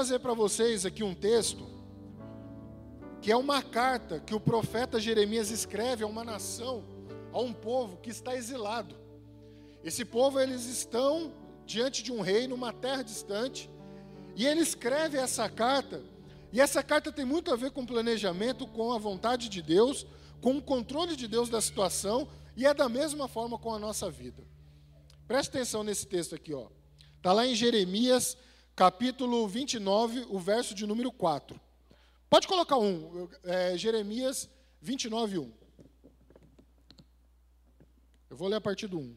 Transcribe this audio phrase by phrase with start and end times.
[0.00, 1.68] trazer para vocês aqui um texto
[3.20, 6.82] que é uma carta que o profeta Jeremias escreve a uma nação,
[7.30, 8.96] a um povo que está exilado.
[9.84, 11.34] Esse povo eles estão
[11.66, 13.68] diante de um rei numa terra distante,
[14.34, 16.02] e ele escreve essa carta,
[16.50, 20.06] e essa carta tem muito a ver com planejamento, com a vontade de Deus,
[20.40, 22.26] com o controle de Deus da situação,
[22.56, 24.42] e é da mesma forma com a nossa vida.
[25.28, 26.68] Preste atenção nesse texto aqui, ó.
[27.18, 28.34] Está lá em Jeremias,
[28.80, 31.60] capítulo 29, o verso de número 4.
[32.30, 34.48] Pode colocar um, é, Jeremias
[34.80, 35.52] 29, 1.
[38.30, 39.16] Eu vou ler a partir do 1.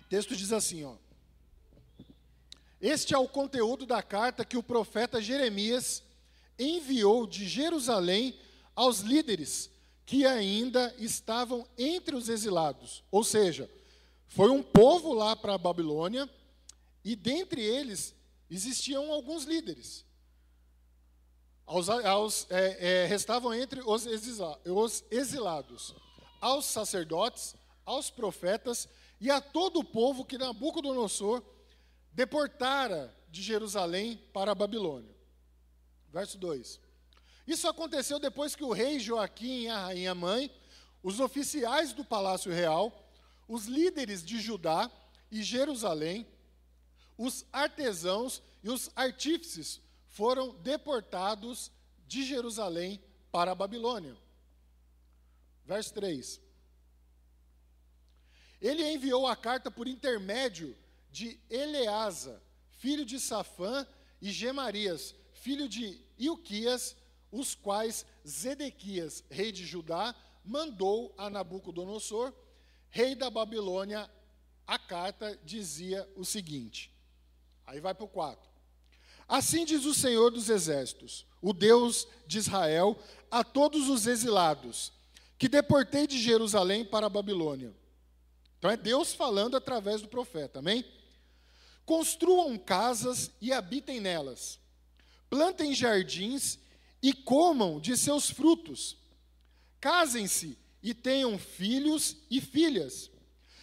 [0.00, 0.96] O texto diz assim, ó.
[2.80, 6.02] Este é o conteúdo da carta que o profeta Jeremias
[6.58, 8.38] enviou de Jerusalém
[8.74, 9.70] aos líderes
[10.04, 13.02] que ainda estavam entre os exilados.
[13.10, 13.68] Ou seja,
[14.28, 16.30] foi um povo lá para a Babilônia
[17.04, 18.14] e dentre eles
[18.50, 20.04] existiam alguns líderes.
[21.66, 24.06] Aos, aos, é, é, restavam entre os,
[24.64, 25.94] os exilados
[26.40, 28.88] aos sacerdotes, aos profetas
[29.20, 31.42] e a todo o povo que Nabucodonosor
[32.12, 35.15] deportara de Jerusalém para a Babilônia.
[36.16, 36.80] Verso 2.
[37.46, 40.50] Isso aconteceu depois que o rei Joaquim e a rainha mãe,
[41.02, 43.06] os oficiais do palácio real,
[43.46, 44.90] os líderes de Judá
[45.30, 46.26] e Jerusalém,
[47.18, 51.70] os artesãos e os artífices foram deportados
[52.08, 52.98] de Jerusalém
[53.30, 54.16] para a Babilônia.
[55.66, 56.40] Verso 3.
[58.58, 60.74] Ele enviou a carta por intermédio
[61.10, 63.86] de Eleasa, filho de Safã,
[64.18, 66.96] e Gemarias, filho de Ilquias,
[67.30, 72.32] os quais Zedequias, rei de Judá, mandou a Nabucodonosor,
[72.88, 74.10] rei da Babilônia,
[74.66, 76.92] a carta dizia o seguinte.
[77.66, 78.48] Aí vai para o 4.
[79.28, 82.96] Assim diz o Senhor dos Exércitos, o Deus de Israel,
[83.30, 84.92] a todos os exilados,
[85.38, 87.74] que deportei de Jerusalém para a Babilônia
[88.58, 90.84] então é Deus falando através do profeta, amém?
[91.84, 94.58] Construam casas e habitem nelas.
[95.28, 96.58] Plantem jardins
[97.02, 98.96] e comam de seus frutos.
[99.80, 103.10] Casem-se e tenham filhos e filhas.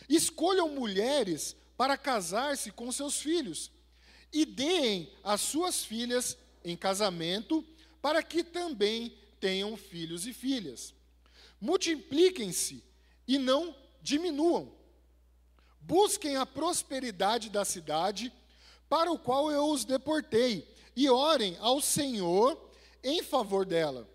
[0.07, 3.72] Escolham mulheres para casar-se com seus filhos
[4.31, 7.66] e deem as suas filhas em casamento
[8.02, 10.94] para que também tenham filhos e filhas.
[11.59, 12.84] Multipliquem-se
[13.28, 14.84] e não diminuam
[15.85, 18.31] Busquem a prosperidade da cidade
[18.88, 22.59] para o qual eu os deportei, e orem ao Senhor
[23.03, 24.07] em favor dela,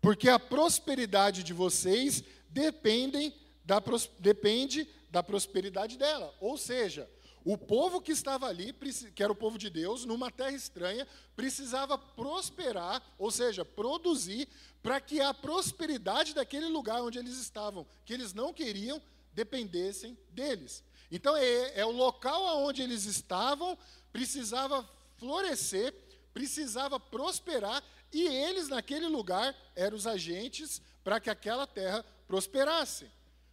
[0.00, 3.82] porque a prosperidade de vocês dependem da,
[4.18, 6.34] depende da prosperidade dela.
[6.40, 7.08] Ou seja,
[7.44, 8.74] o povo que estava ali,
[9.14, 14.48] que era o povo de Deus, numa terra estranha, precisava prosperar, ou seja, produzir,
[14.82, 19.00] para que a prosperidade daquele lugar onde eles estavam, que eles não queriam,
[19.34, 20.82] dependessem deles.
[21.10, 23.76] Então é, é o local onde eles estavam,
[24.10, 25.94] precisava florescer,
[26.34, 33.06] precisava prosperar, e eles naquele lugar eram os agentes para que aquela terra prosperasse.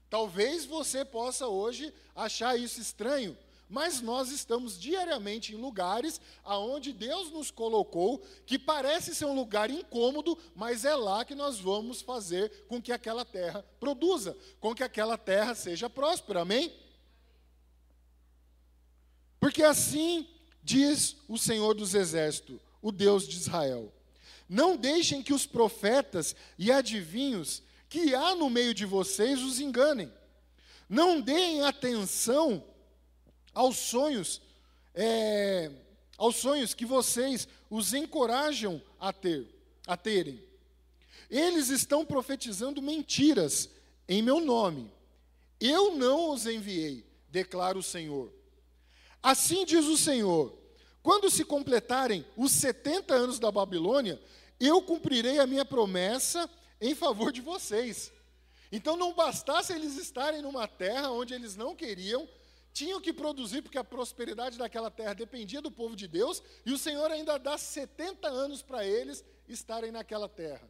[0.09, 3.38] Talvez você possa hoje achar isso estranho,
[3.70, 9.70] mas nós estamos diariamente em lugares aonde Deus nos colocou, que parece ser um lugar
[9.70, 14.84] incômodo, mas é lá que nós vamos fazer com que aquela terra produza, com que
[14.84, 16.41] aquela terra seja próspera.
[16.41, 16.74] Amém?
[19.40, 20.28] Porque assim
[20.62, 23.94] diz o Senhor dos Exércitos, o Deus de Israel:
[24.47, 30.12] Não deixem que os profetas e adivinhos que há no meio de vocês os enganem.
[30.88, 32.64] Não deem atenção
[33.53, 34.41] aos sonhos,
[34.94, 35.72] é,
[36.18, 39.47] aos sonhos que vocês os encorajam a ter,
[39.86, 40.41] a terem.
[41.30, 43.70] Eles estão profetizando mentiras
[44.08, 44.91] em meu nome.
[45.59, 48.34] Eu não os enviei, declara o Senhor.
[49.23, 50.58] Assim diz o Senhor:
[51.03, 54.22] quando se completarem os 70 anos da Babilônia,
[54.59, 56.50] eu cumprirei a minha promessa
[56.80, 58.12] em favor de vocês.
[58.72, 62.28] Então não bastasse eles estarem numa terra onde eles não queriam,
[62.72, 66.78] tinham que produzir, porque a prosperidade daquela terra dependia do povo de Deus, e o
[66.78, 70.70] Senhor ainda dá 70 anos para eles estarem naquela terra.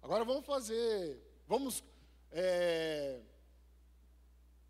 [0.00, 1.84] Agora vamos fazer, vamos
[2.30, 3.20] é,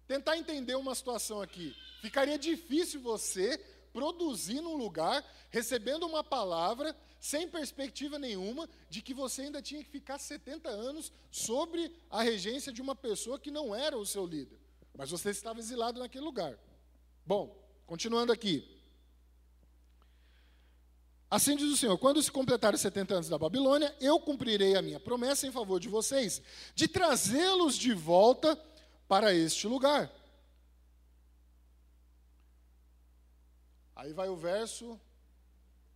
[0.09, 1.77] tentar entender uma situação aqui.
[2.01, 3.59] Ficaria difícil você
[3.93, 9.91] produzir num lugar, recebendo uma palavra, sem perspectiva nenhuma de que você ainda tinha que
[9.91, 14.59] ficar 70 anos sobre a regência de uma pessoa que não era o seu líder.
[14.97, 16.59] Mas você estava exilado naquele lugar.
[17.25, 17.57] Bom,
[17.87, 18.81] continuando aqui.
[21.31, 25.01] Assim diz o Senhor: quando se completarem 70 anos da Babilônia, eu cumprirei a minha
[25.01, 26.43] promessa em favor de vocês,
[26.75, 28.55] de trazê-los de volta
[29.09, 30.13] para este lugar.
[34.03, 35.01] Aí vai o verso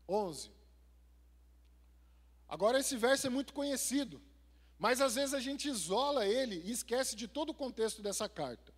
[0.09, 0.49] 11.
[2.49, 4.23] Agora, esse verso é muito conhecido,
[4.79, 8.73] mas às vezes a gente isola ele e esquece de todo o contexto dessa carta.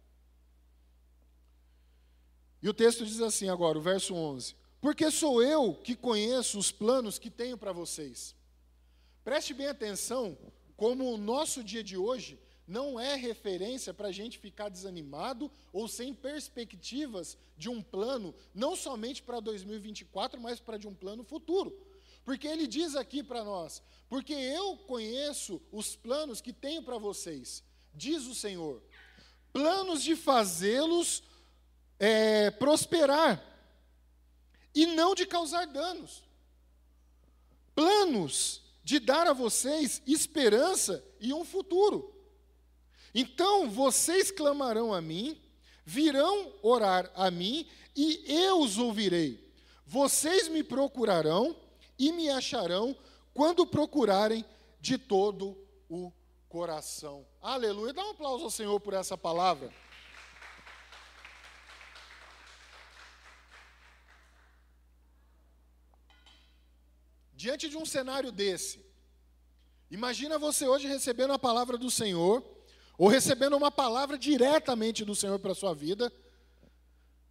[2.62, 6.72] E o texto diz assim agora, o verso 11: Porque sou eu que conheço os
[6.72, 8.34] planos que tenho para vocês.
[9.22, 10.38] Preste bem atenção,
[10.74, 15.88] como o nosso dia de hoje não é referência para a gente ficar desanimado ou
[15.88, 21.74] sem perspectivas de um plano, não somente para 2024, mas para de um plano futuro.
[22.24, 27.64] Porque ele diz aqui para nós: porque eu conheço os planos que tenho para vocês,
[27.94, 28.82] diz o Senhor,
[29.50, 31.22] planos de fazê-los
[31.98, 33.42] é, prosperar
[34.74, 36.22] e não de causar danos,
[37.74, 42.17] planos de dar a vocês esperança e um futuro.
[43.14, 45.40] Então vocês clamarão a mim,
[45.84, 47.66] virão orar a mim,
[47.96, 49.52] e eu os ouvirei.
[49.86, 51.56] Vocês me procurarão
[51.98, 52.96] e me acharão
[53.32, 54.44] quando procurarem
[54.80, 55.56] de todo
[55.88, 56.12] o
[56.48, 57.26] coração.
[57.40, 57.92] Aleluia.
[57.92, 59.72] Dá um aplauso ao Senhor por essa palavra.
[67.32, 68.84] Diante de um cenário desse,
[69.88, 72.57] imagina você hoje recebendo a palavra do Senhor
[72.98, 76.12] ou recebendo uma palavra diretamente do Senhor para a sua vida,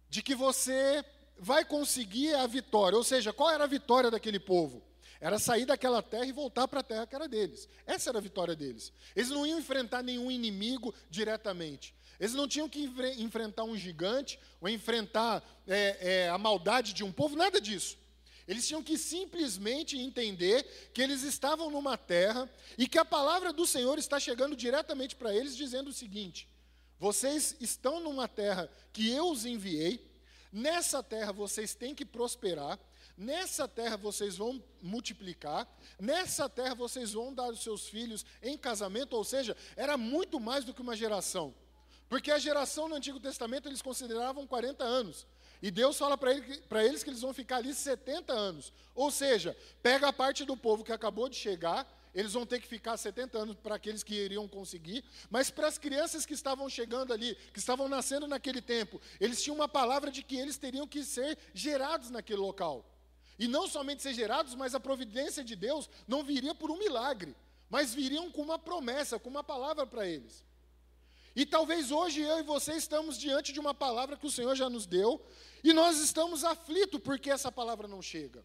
[0.08, 1.04] de que você
[1.38, 2.96] vai conseguir a vitória.
[2.96, 4.82] Ou seja, qual era a vitória daquele povo?
[5.20, 7.68] Era sair daquela terra e voltar para a terra que era deles.
[7.86, 8.92] Essa era a vitória deles.
[9.14, 11.94] Eles não iam enfrentar nenhum inimigo diretamente.
[12.18, 17.12] Eles não tinham que enfrentar um gigante ou enfrentar é, é, a maldade de um
[17.12, 17.96] povo, nada disso.
[18.48, 22.48] Eles tinham que simplesmente entender que eles estavam numa terra
[22.78, 26.48] e que a palavra do Senhor está chegando diretamente para eles, dizendo o seguinte:
[26.98, 30.02] vocês estão numa terra que eu os enviei,
[30.50, 32.80] nessa terra vocês têm que prosperar,
[33.18, 35.68] nessa terra vocês vão multiplicar,
[36.00, 40.64] nessa terra vocês vão dar os seus filhos em casamento, ou seja, era muito mais
[40.64, 41.54] do que uma geração.
[42.08, 45.26] Porque a geração no Antigo Testamento eles consideravam 40 anos.
[45.60, 48.72] E Deus fala para ele, eles que eles vão ficar ali 70 anos.
[48.94, 52.66] Ou seja, pega a parte do povo que acabou de chegar, eles vão ter que
[52.66, 57.12] ficar 70 anos para aqueles que iriam conseguir, mas para as crianças que estavam chegando
[57.12, 61.04] ali, que estavam nascendo naquele tempo, eles tinham uma palavra de que eles teriam que
[61.04, 62.84] ser gerados naquele local.
[63.38, 67.36] E não somente ser gerados, mas a providência de Deus não viria por um milagre,
[67.70, 70.44] mas viriam com uma promessa, com uma palavra para eles.
[71.36, 74.68] E talvez hoje eu e você estamos diante de uma palavra que o Senhor já
[74.68, 75.24] nos deu,
[75.62, 78.44] e nós estamos aflitos porque essa palavra não chega.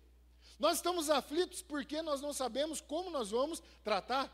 [0.59, 4.31] Nós estamos aflitos porque nós não sabemos como nós vamos tratar.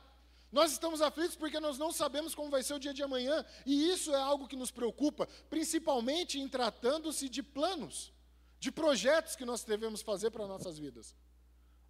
[0.52, 3.90] Nós estamos aflitos porque nós não sabemos como vai ser o dia de amanhã, e
[3.92, 8.12] isso é algo que nos preocupa, principalmente em tratando-se de planos,
[8.60, 11.16] de projetos que nós devemos fazer para nossas vidas.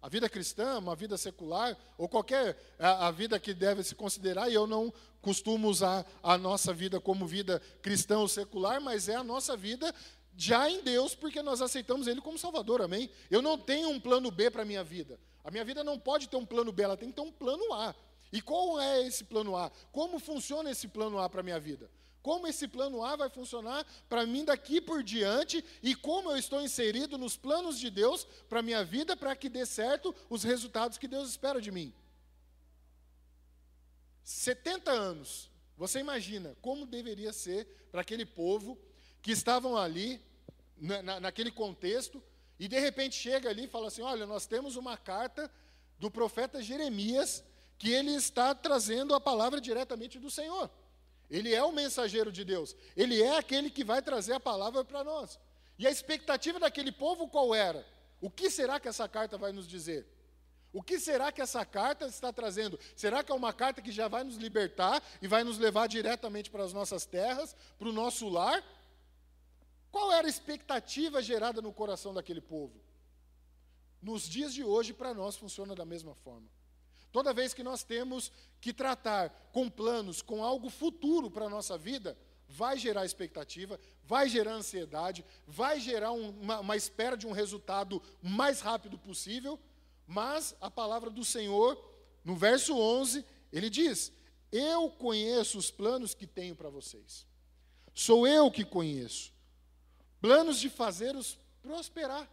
[0.02, 4.50] A vida cristã, uma vida secular, ou qualquer a, a, vida que deve se considerar,
[4.50, 9.16] e eu não costumo usar a nossa vida como vida cristã ou secular, mas é
[9.16, 9.94] a nossa vida
[10.42, 13.10] já em Deus, porque nós aceitamos Ele como Salvador, amém?
[13.30, 15.20] Eu não tenho um plano B para a minha vida.
[15.44, 17.74] A minha vida não pode ter um plano B, ela tem que ter um plano
[17.74, 17.94] A.
[18.32, 19.70] E qual é esse plano A?
[19.92, 21.90] Como funciona esse plano A para a minha vida?
[22.22, 26.62] Como esse plano A vai funcionar para mim daqui por diante e como eu estou
[26.62, 30.96] inserido nos planos de Deus para a minha vida para que dê certo os resultados
[30.96, 31.92] que Deus espera de mim.
[34.24, 38.78] 70 anos, você imagina como deveria ser para aquele povo
[39.22, 40.20] que estavam ali,
[40.80, 42.22] na, na, naquele contexto,
[42.58, 45.50] e de repente chega ali e fala assim: Olha, nós temos uma carta
[45.98, 47.44] do profeta Jeremias
[47.78, 50.70] que ele está trazendo a palavra diretamente do Senhor.
[51.30, 52.76] Ele é o mensageiro de Deus.
[52.96, 55.38] Ele é aquele que vai trazer a palavra para nós.
[55.78, 57.86] E a expectativa daquele povo qual era?
[58.20, 60.06] O que será que essa carta vai nos dizer?
[60.72, 62.78] O que será que essa carta está trazendo?
[62.94, 66.50] Será que é uma carta que já vai nos libertar e vai nos levar diretamente
[66.50, 68.62] para as nossas terras, para o nosso lar?
[69.90, 72.80] Qual era a expectativa gerada no coração daquele povo?
[74.00, 76.48] Nos dias de hoje, para nós, funciona da mesma forma.
[77.12, 78.30] Toda vez que nós temos
[78.60, 82.16] que tratar com planos, com algo futuro para a nossa vida,
[82.48, 88.02] vai gerar expectativa, vai gerar ansiedade, vai gerar um, uma, uma espera de um resultado
[88.22, 89.58] mais rápido possível,
[90.06, 91.78] Mas a palavra do Senhor,
[92.24, 94.12] no verso 11, ele diz:
[94.50, 97.24] Eu conheço os planos que tenho para vocês.
[97.94, 99.32] Sou eu que conheço.
[100.20, 102.28] Planos de fazê-los prosperar.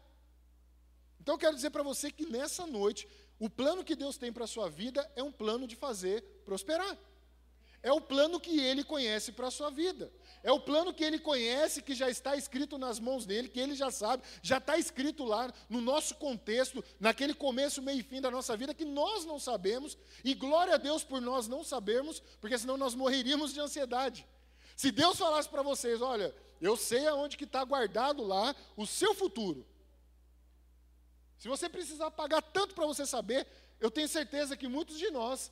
[1.21, 3.07] Então eu quero dizer para você que nessa noite,
[3.39, 6.97] o plano que Deus tem para a sua vida é um plano de fazer prosperar.
[7.83, 10.11] É o plano que ele conhece para a sua vida.
[10.43, 13.75] É o plano que ele conhece, que já está escrito nas mãos dele, que ele
[13.75, 18.31] já sabe, já está escrito lá no nosso contexto, naquele começo, meio e fim da
[18.31, 22.57] nossa vida, que nós não sabemos, e glória a Deus por nós não sabermos, porque
[22.57, 24.25] senão nós morreríamos de ansiedade.
[24.75, 29.13] Se Deus falasse para vocês, olha, eu sei aonde que está guardado lá o seu
[29.13, 29.65] futuro.
[31.37, 33.47] Se você precisar pagar tanto para você saber,
[33.79, 35.51] eu tenho certeza que muitos de nós,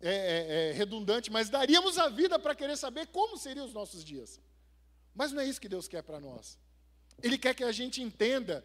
[0.00, 4.04] é, é, é redundante, mas daríamos a vida para querer saber como seriam os nossos
[4.04, 4.40] dias.
[5.14, 6.58] Mas não é isso que Deus quer para nós.
[7.22, 8.64] Ele quer que a gente entenda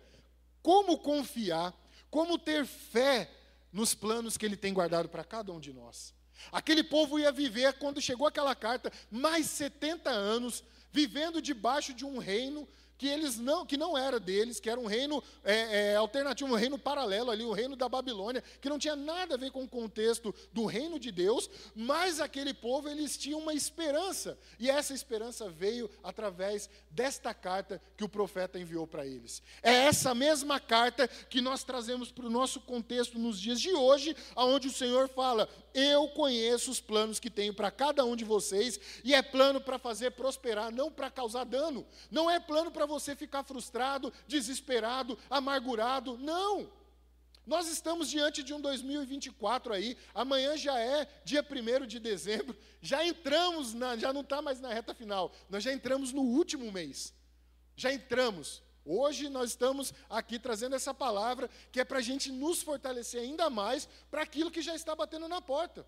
[0.62, 1.74] como confiar,
[2.10, 3.32] como ter fé
[3.72, 6.13] nos planos que Ele tem guardado para cada um de nós.
[6.51, 12.17] Aquele povo ia viver, quando chegou aquela carta, mais 70 anos, vivendo debaixo de um
[12.17, 12.67] reino
[13.01, 16.55] que eles não, que não era deles, que era um reino é, é, alternativo, um
[16.55, 19.67] reino paralelo ali, o reino da Babilônia, que não tinha nada a ver com o
[19.67, 25.50] contexto do reino de Deus, mas aquele povo eles tinham uma esperança e essa esperança
[25.50, 29.41] veio através desta carta que o profeta enviou para eles.
[29.63, 34.15] É essa mesma carta que nós trazemos para o nosso contexto nos dias de hoje,
[34.36, 38.80] aonde o Senhor fala: eu conheço os planos que tenho para cada um de vocês,
[39.04, 41.86] e é plano para fazer prosperar, não para causar dano.
[42.10, 46.18] Não é plano para você ficar frustrado, desesperado, amargurado.
[46.18, 46.70] Não.
[47.46, 53.06] Nós estamos diante de um 2024 aí, amanhã já é dia 1 de dezembro, já
[53.06, 57.13] entramos, na, já não está mais na reta final, nós já entramos no último mês.
[57.75, 58.62] Já entramos.
[58.86, 63.50] Hoje nós estamos aqui trazendo essa palavra que é para a gente nos fortalecer ainda
[63.50, 65.86] mais para aquilo que já está batendo na porta.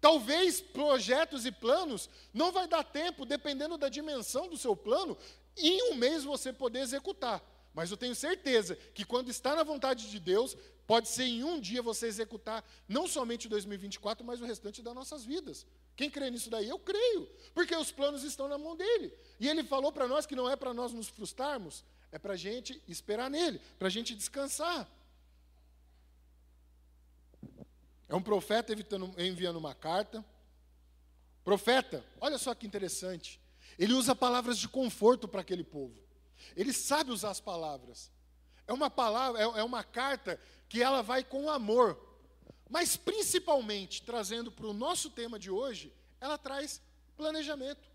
[0.00, 5.18] Talvez projetos e planos não vai dar tempo, dependendo da dimensão do seu plano,
[5.56, 7.42] em um mês você poder executar.
[7.74, 11.60] Mas eu tenho certeza que quando está na vontade de Deus, pode ser em um
[11.60, 15.66] dia você executar não somente 2024, mas o restante das nossas vidas.
[15.94, 16.68] Quem crê nisso daí?
[16.68, 19.12] Eu creio, porque os planos estão na mão dele.
[19.38, 22.36] E ele falou para nós que não é para nós nos frustrarmos, é para a
[22.36, 24.88] gente esperar nele, para a gente descansar.
[28.08, 30.24] É um profeta evitando, enviando uma carta.
[31.44, 33.40] Profeta, olha só que interessante.
[33.78, 35.94] Ele usa palavras de conforto para aquele povo.
[36.56, 38.10] Ele sabe usar as palavras.
[38.66, 41.98] É uma palavra, é, é uma carta que ela vai com amor.
[42.68, 46.80] Mas principalmente, trazendo para o nosso tema de hoje, ela traz
[47.16, 47.88] planejamento.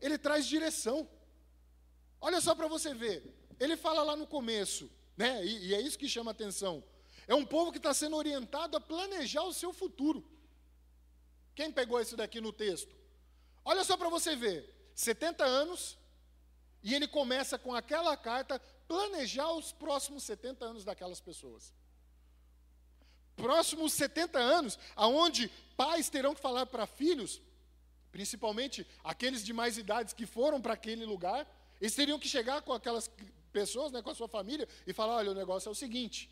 [0.00, 1.08] Ele traz direção.
[2.26, 3.18] Olha só para você ver.
[3.60, 5.44] Ele fala lá no começo, né?
[5.44, 6.82] E, e é isso que chama atenção.
[7.26, 10.24] É um povo que está sendo orientado a planejar o seu futuro.
[11.54, 12.96] Quem pegou isso daqui no texto?
[13.62, 14.58] Olha só para você ver.
[14.94, 15.98] 70 anos,
[16.82, 21.74] e ele começa com aquela carta planejar os próximos 70 anos daquelas pessoas.
[23.36, 27.42] Próximos 70 anos, aonde pais terão que falar para filhos,
[28.10, 31.46] principalmente aqueles de mais idades que foram para aquele lugar,
[31.80, 33.10] eles teriam que chegar com aquelas
[33.52, 36.30] pessoas, né, com a sua família, e falar: olha, o negócio é o seguinte.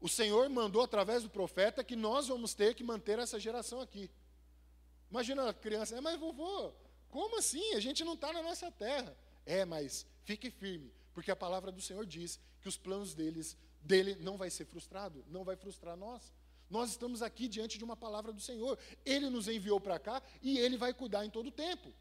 [0.00, 4.10] O Senhor mandou através do profeta que nós vamos ter que manter essa geração aqui.
[5.10, 6.72] Imagina a criança, é, mas vovô,
[7.08, 7.74] como assim?
[7.74, 9.16] A gente não está na nossa terra.
[9.46, 14.16] É, mas fique firme, porque a palavra do Senhor diz que os planos deles, dele
[14.16, 16.32] não vai ser frustrado, não vai frustrar nós.
[16.70, 18.78] Nós estamos aqui diante de uma palavra do Senhor.
[19.04, 21.92] Ele nos enviou para cá e ele vai cuidar em todo o tempo.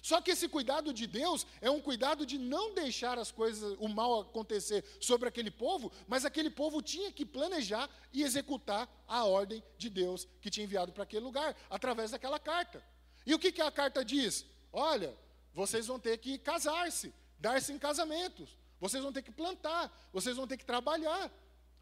[0.00, 3.88] Só que esse cuidado de Deus é um cuidado de não deixar as coisas, o
[3.88, 9.62] mal acontecer sobre aquele povo, mas aquele povo tinha que planejar e executar a ordem
[9.76, 12.82] de Deus que tinha enviado para aquele lugar, através daquela carta.
[13.24, 14.44] E o que, que a carta diz?
[14.72, 15.16] Olha,
[15.54, 20.46] vocês vão ter que casar-se, dar-se em casamentos, vocês vão ter que plantar, vocês vão
[20.46, 21.30] ter que trabalhar,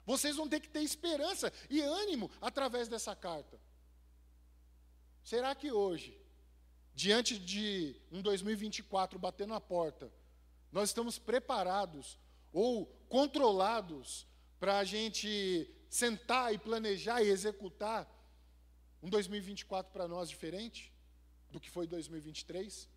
[0.05, 3.59] vocês vão ter que ter esperança e ânimo através dessa carta.
[5.23, 6.20] Será que hoje
[6.95, 10.13] diante de um 2024 batendo na porta,
[10.73, 12.19] nós estamos preparados
[12.53, 14.27] ou controlados
[14.59, 18.09] para a gente sentar e planejar e executar
[19.03, 20.93] um 2024 para nós diferente
[21.51, 22.89] do que foi 2023?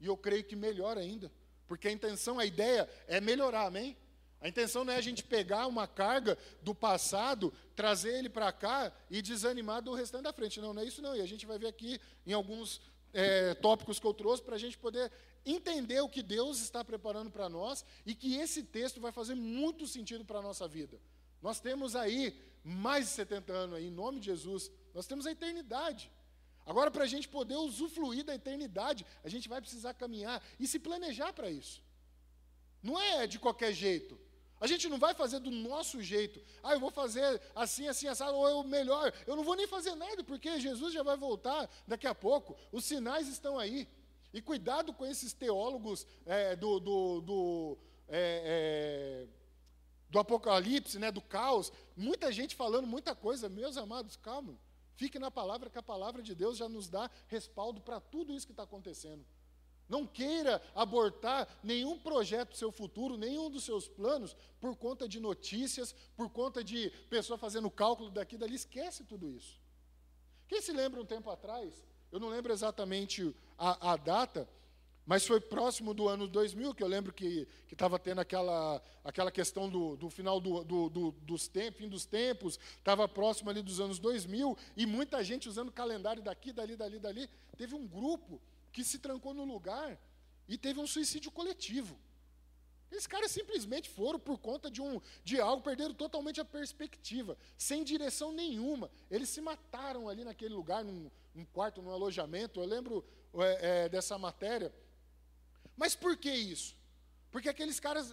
[0.00, 1.30] E eu creio que melhor ainda,
[1.66, 3.96] porque a intenção, a ideia é melhorar, amém?
[4.40, 8.90] A intenção não é a gente pegar uma carga do passado, trazer ele para cá
[9.10, 10.60] e desanimar do restante da frente.
[10.60, 11.14] Não, não é isso não.
[11.14, 12.80] E a gente vai ver aqui em alguns
[13.12, 15.10] é, tópicos que eu trouxe para a gente poder
[15.44, 19.86] entender o que Deus está preparando para nós e que esse texto vai fazer muito
[19.86, 21.00] sentido para a nossa vida.
[21.40, 24.70] Nós temos aí mais de 70 anos aí, em nome de Jesus.
[24.94, 26.10] Nós temos a eternidade.
[26.66, 30.78] Agora, para a gente poder usufruir da eternidade, a gente vai precisar caminhar e se
[30.78, 31.82] planejar para isso.
[32.82, 34.18] Não é de qualquer jeito.
[34.60, 36.38] A gente não vai fazer do nosso jeito.
[36.62, 39.10] Ah, eu vou fazer assim, assim, assado, ou eu melhor.
[39.26, 42.54] Eu não vou nem fazer nada, porque Jesus já vai voltar daqui a pouco.
[42.70, 43.88] Os sinais estão aí.
[44.34, 49.28] E cuidado com esses teólogos é, do, do, do, é, é,
[50.10, 51.72] do Apocalipse, né, do caos.
[51.96, 53.48] Muita gente falando muita coisa.
[53.48, 54.58] Meus amados, calma.
[54.94, 58.46] Fique na palavra, que a palavra de Deus já nos dá respaldo para tudo isso
[58.46, 59.24] que está acontecendo.
[59.90, 65.18] Não queira abortar nenhum projeto do seu futuro, nenhum dos seus planos, por conta de
[65.18, 68.54] notícias, por conta de pessoa fazendo cálculo daqui e dali.
[68.54, 69.60] Esquece tudo isso.
[70.46, 71.74] Quem se lembra um tempo atrás,
[72.12, 74.48] eu não lembro exatamente a, a data,
[75.04, 79.68] mas foi próximo do ano 2000, que eu lembro que estava tendo aquela, aquela questão
[79.68, 83.80] do, do final do, do, do, dos tempos, fim dos tempos, estava próximo ali dos
[83.80, 87.28] anos 2000, e muita gente usando calendário daqui, dali, dali, dali.
[87.56, 88.40] Teve um grupo
[88.72, 89.98] que se trancou no lugar
[90.48, 91.98] e teve um suicídio coletivo.
[92.90, 97.84] Esses caras simplesmente foram por conta de, um, de algo, perderam totalmente a perspectiva, sem
[97.84, 98.90] direção nenhuma.
[99.08, 102.58] Eles se mataram ali naquele lugar, num, num quarto, num alojamento.
[102.58, 104.74] Eu lembro é, é, dessa matéria.
[105.76, 106.76] Mas por que isso?
[107.30, 108.12] Porque aqueles caras,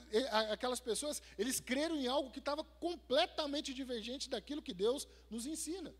[0.51, 5.93] aquelas pessoas, eles creram em algo que estava completamente divergente daquilo que Deus nos ensina.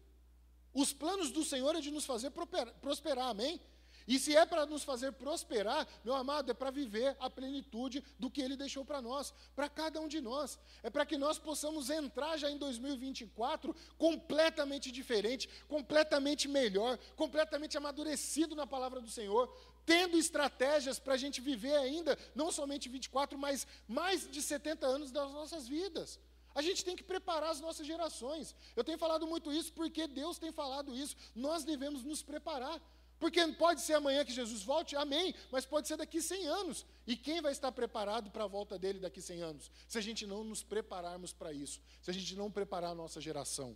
[0.72, 2.32] Os planos do Senhor é de nos fazer
[2.80, 3.60] prosperar, amém?
[4.08, 8.30] E se é para nos fazer prosperar, meu amado, é para viver a plenitude do
[8.30, 10.58] que Ele deixou para nós, para cada um de nós.
[10.82, 18.56] É para que nós possamos entrar já em 2024 completamente diferente, completamente melhor, completamente amadurecido
[18.56, 19.54] na palavra do Senhor,
[19.86, 25.12] tendo estratégias para a gente viver ainda, não somente 24, mas mais de 70 anos
[25.12, 26.18] das nossas vidas.
[26.56, 28.56] A gente tem que preparar as nossas gerações.
[28.76, 31.16] Eu tenho falado muito isso porque Deus tem falado isso.
[31.36, 32.82] Nós devemos nos preparar.
[33.20, 36.86] Porque pode ser amanhã que Jesus volte, amém, mas pode ser daqui 100 anos.
[37.06, 39.72] E quem vai estar preparado para a volta dele daqui 100 anos?
[39.88, 43.20] Se a gente não nos prepararmos para isso, se a gente não preparar a nossa
[43.20, 43.75] geração.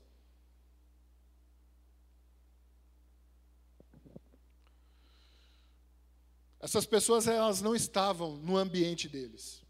[6.59, 9.63] Essas pessoas elas não estavam no ambiente deles.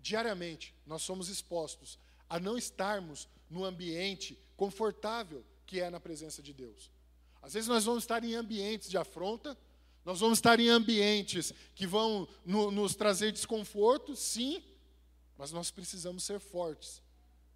[0.00, 1.98] Diariamente, nós somos expostos
[2.28, 6.90] a não estarmos no ambiente confortável que é na presença de Deus.
[7.46, 9.56] Às vezes nós vamos estar em ambientes de afronta,
[10.04, 14.60] nós vamos estar em ambientes que vão no, nos trazer desconforto, sim,
[15.38, 17.00] mas nós precisamos ser fortes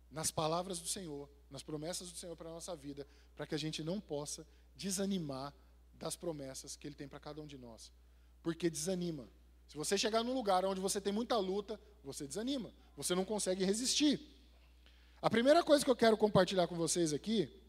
[0.09, 3.59] nas palavras do Senhor, nas promessas do Senhor para a nossa vida, para que a
[3.59, 5.53] gente não possa desanimar
[5.95, 7.91] das promessas que Ele tem para cada um de nós.
[8.45, 9.29] Porque desanima.
[9.67, 13.65] Se você chegar num lugar onde você tem muita luta, você desanima, você não consegue
[13.65, 14.21] resistir.
[15.21, 17.60] A primeira coisa que eu quero compartilhar com vocês aqui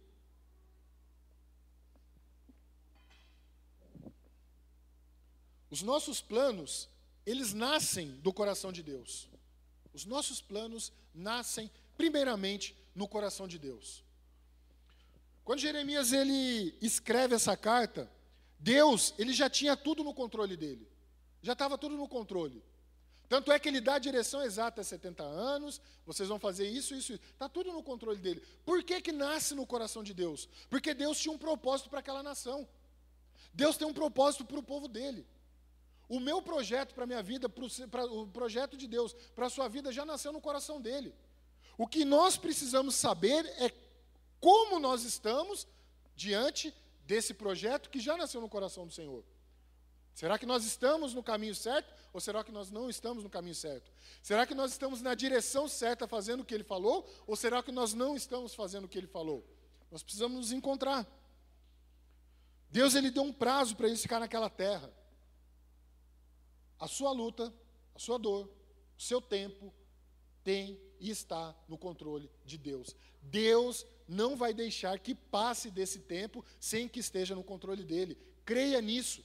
[5.71, 6.89] Os nossos planos,
[7.25, 9.29] eles nascem do coração de Deus.
[9.93, 14.03] Os nossos planos nascem primeiramente no coração de Deus.
[15.45, 18.11] Quando Jeremias ele escreve essa carta,
[18.59, 20.87] Deus, ele já tinha tudo no controle dele.
[21.41, 22.61] Já estava tudo no controle.
[23.27, 26.93] Tanto é que ele dá a direção exata a 70 anos, vocês vão fazer isso,
[26.93, 27.23] isso, isso.
[27.31, 28.43] Está tudo no controle dele.
[28.65, 30.49] Por que, que nasce no coração de Deus?
[30.69, 32.67] Porque Deus tinha um propósito para aquela nação.
[33.53, 35.25] Deus tem um propósito para o povo dele.
[36.11, 39.69] O meu projeto para a minha vida, para o projeto de Deus para a sua
[39.69, 41.15] vida já nasceu no coração dele.
[41.77, 43.71] O que nós precisamos saber é
[44.37, 45.65] como nós estamos
[46.13, 49.23] diante desse projeto que já nasceu no coração do Senhor.
[50.13, 53.55] Será que nós estamos no caminho certo ou será que nós não estamos no caminho
[53.55, 53.89] certo?
[54.21, 57.71] Será que nós estamos na direção certa fazendo o que ele falou ou será que
[57.71, 59.47] nós não estamos fazendo o que ele falou?
[59.89, 61.07] Nós precisamos nos encontrar.
[62.69, 64.91] Deus ele deu um prazo para eles ficar naquela terra
[66.81, 67.53] a sua luta,
[67.93, 68.49] a sua dor,
[68.97, 69.71] o seu tempo
[70.43, 72.95] tem e está no controle de Deus.
[73.21, 78.17] Deus não vai deixar que passe desse tempo sem que esteja no controle dele.
[78.43, 79.23] Creia nisso.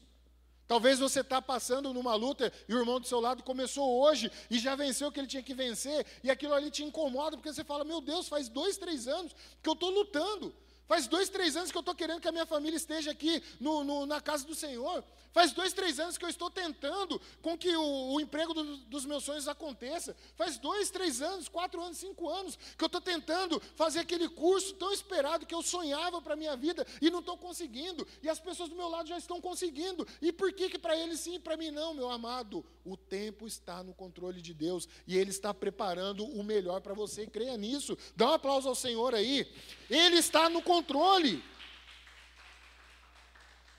[0.68, 4.58] Talvez você está passando numa luta e o irmão do seu lado começou hoje e
[4.58, 7.64] já venceu o que ele tinha que vencer, e aquilo ali te incomoda, porque você
[7.64, 10.54] fala: Meu Deus, faz dois, três anos que eu estou lutando.
[10.86, 13.82] Faz dois, três anos que eu estou querendo que a minha família esteja aqui no,
[13.82, 15.02] no, na casa do Senhor.
[15.36, 19.04] Faz dois, três anos que eu estou tentando com que o, o emprego do, dos
[19.04, 20.16] meus sonhos aconteça.
[20.34, 24.72] Faz dois, três anos, quatro anos, cinco anos que eu estou tentando fazer aquele curso
[24.76, 28.06] tão esperado que eu sonhava para a minha vida e não estou conseguindo.
[28.22, 30.08] E as pessoas do meu lado já estão conseguindo.
[30.22, 32.64] E por que, que para eles sim e para mim não, meu amado?
[32.82, 37.26] O tempo está no controle de Deus e Ele está preparando o melhor para você.
[37.26, 37.98] Creia nisso.
[38.14, 39.46] Dá um aplauso ao Senhor aí.
[39.90, 40.75] Ele está no controle.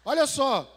[0.06, 0.74] Olha só,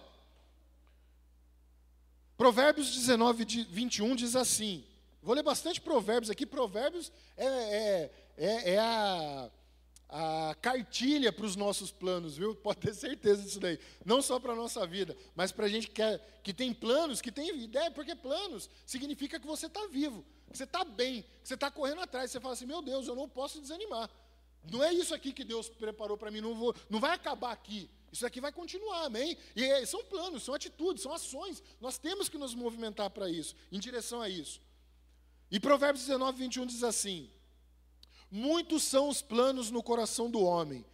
[2.41, 4.83] Provérbios 19, 21 diz assim.
[5.23, 6.47] Vou ler bastante provérbios aqui.
[6.47, 9.51] Provérbios é, é, é, é a,
[10.09, 12.55] a cartilha para os nossos planos, viu?
[12.65, 13.79] Pode ter certeza disso daí.
[14.07, 17.21] Não só para a nossa vida, mas para a gente que, é, que tem planos,
[17.21, 21.29] que tem ideia, porque planos significa que você está vivo, que você está bem, que
[21.45, 22.31] você está correndo atrás.
[22.31, 24.09] Você fala assim: meu Deus, eu não posso desanimar.
[24.71, 27.89] Não é isso aqui que Deus preparou para mim, não, vou, não vai acabar aqui.
[28.13, 29.37] Isso aqui vai continuar, amém?
[29.55, 31.63] E é, são planos, são atitudes, são ações.
[31.81, 34.61] Nós temos que nos movimentar para isso, em direção a isso.
[35.51, 37.31] E Provérbios 19, 21 diz assim:
[38.31, 40.85] Muitos são os planos no coração do homem,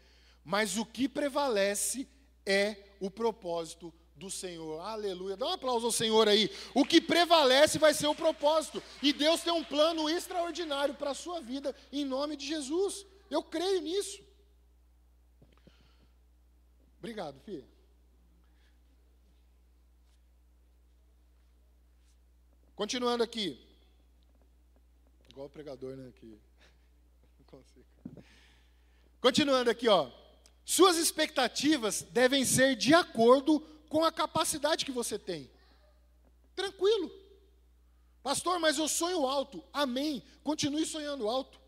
[0.44, 2.08] mas o que prevalece
[2.44, 4.80] é o propósito do Senhor.
[4.80, 5.36] Aleluia.
[5.36, 6.50] Dá um aplauso ao Senhor aí.
[6.74, 8.82] O que prevalece vai ser o propósito.
[9.02, 13.06] E Deus tem um plano extraordinário para a sua vida, em nome de Jesus.
[13.30, 14.22] Eu creio nisso.
[16.98, 17.66] Obrigado, filho.
[22.74, 23.58] Continuando aqui.
[25.30, 26.12] Igual o pregador, né?
[26.20, 26.26] Que
[27.38, 27.86] não consigo.
[29.20, 30.10] Continuando aqui, ó.
[30.64, 35.50] Suas expectativas devem ser de acordo com a capacidade que você tem.
[36.54, 37.10] Tranquilo.
[38.22, 39.62] Pastor, mas eu sonho alto.
[39.72, 40.22] Amém.
[40.42, 41.60] Continue sonhando alto.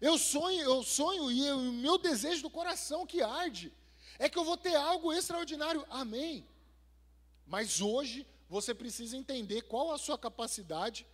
[0.00, 3.72] Eu sonho, eu sonho e o meu desejo do coração que arde
[4.18, 5.84] é que eu vou ter algo extraordinário.
[5.90, 6.46] Amém.
[7.46, 11.06] Mas hoje você precisa entender qual a sua capacidade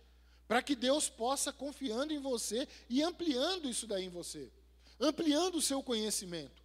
[0.47, 4.51] para que Deus possa, confiando em você e ampliando isso daí em você,
[4.99, 6.61] ampliando o seu conhecimento,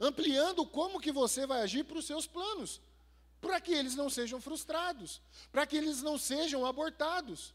[0.00, 2.80] ampliando como que você vai agir para os seus planos,
[3.40, 7.52] para que eles não sejam frustrados, para que eles não sejam abortados.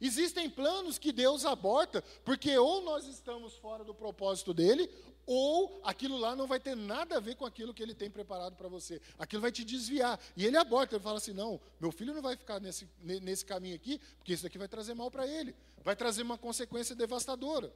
[0.00, 4.90] Existem planos que Deus aborta, porque ou nós estamos fora do propósito dele,
[5.26, 8.54] ou aquilo lá não vai ter nada a ver com aquilo que ele tem preparado
[8.54, 9.00] para você.
[9.18, 10.20] Aquilo vai te desviar.
[10.36, 13.74] E ele aborta, ele fala assim: não, meu filho não vai ficar nesse, nesse caminho
[13.74, 15.54] aqui, porque isso aqui vai trazer mal para ele.
[15.82, 17.74] Vai trazer uma consequência devastadora.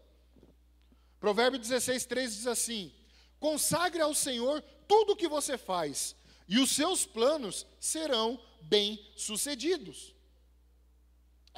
[1.18, 2.92] Provérbio 16, 3 diz assim:
[3.40, 6.14] consagre ao Senhor tudo o que você faz,
[6.48, 10.14] e os seus planos serão bem-sucedidos.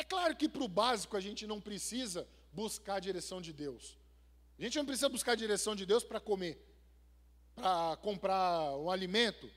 [0.02, 3.96] É claro que para o básico a gente não precisa buscar a direção de Deus.
[4.58, 6.60] A gente não precisa buscar a direção de Deus para comer,
[7.54, 9.48] para comprar um alimento.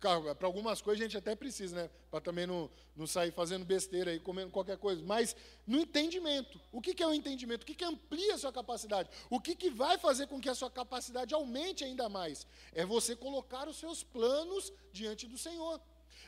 [0.00, 1.90] Para algumas coisas a gente até precisa, né?
[2.10, 5.00] Para também não, não sair fazendo besteira e comendo qualquer coisa.
[5.00, 6.60] Mas no entendimento.
[6.72, 7.62] O que, que é o entendimento?
[7.62, 9.08] O que, que amplia a sua capacidade?
[9.30, 12.48] O que, que vai fazer com que a sua capacidade aumente ainda mais?
[12.72, 15.80] É você colocar os seus planos diante do Senhor.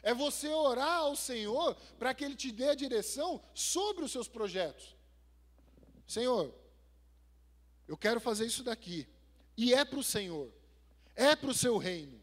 [0.07, 4.29] É você orar ao Senhor para que Ele te dê a direção sobre os seus
[4.29, 4.95] projetos.
[6.07, 6.55] Senhor,
[7.89, 9.05] eu quero fazer isso daqui.
[9.57, 10.49] E é para o Senhor.
[11.17, 12.23] É para o seu reino.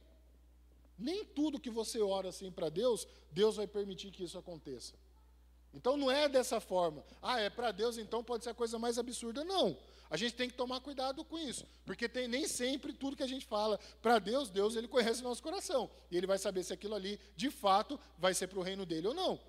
[0.98, 4.94] Nem tudo que você ora assim para Deus, Deus vai permitir que isso aconteça.
[5.74, 7.04] Então não é dessa forma.
[7.22, 9.44] Ah, é para Deus, então pode ser a coisa mais absurda.
[9.44, 9.78] Não.
[10.14, 13.28] A gente tem que tomar cuidado com isso, porque tem nem sempre tudo que a
[13.28, 16.72] gente fala para Deus, Deus ele conhece o nosso coração e ele vai saber se
[16.72, 19.40] aquilo ali de fato vai ser para o reino dele ou não.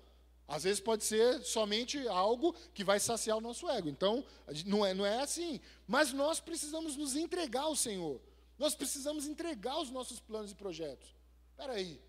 [0.47, 3.87] Às vezes pode ser somente algo que vai saciar o nosso ego.
[3.87, 4.25] Então,
[4.65, 5.61] não é, não é assim.
[5.85, 8.19] Mas nós precisamos nos entregar ao Senhor.
[8.57, 11.15] Nós precisamos entregar os nossos planos e projetos.
[11.51, 12.01] Espera aí,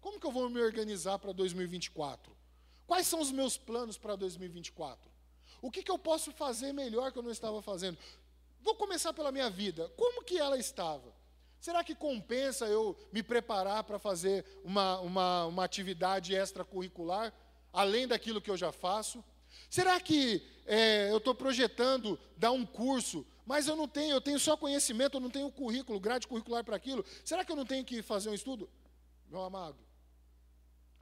[0.00, 2.32] como que eu vou me organizar para 2024?
[2.86, 5.15] Quais são os meus planos para 2024?
[5.62, 7.98] O que, que eu posso fazer melhor que eu não estava fazendo?
[8.60, 9.88] Vou começar pela minha vida.
[9.96, 11.14] Como que ela estava?
[11.60, 17.32] Será que compensa eu me preparar para fazer uma, uma, uma atividade extracurricular?
[17.76, 19.22] além daquilo que eu já faço?
[19.68, 24.40] Será que é, eu estou projetando dar um curso, mas eu não tenho, eu tenho
[24.40, 27.04] só conhecimento, eu não tenho currículo, grade curricular para aquilo?
[27.22, 28.68] Será que eu não tenho que fazer um estudo?
[29.28, 29.76] Meu amado,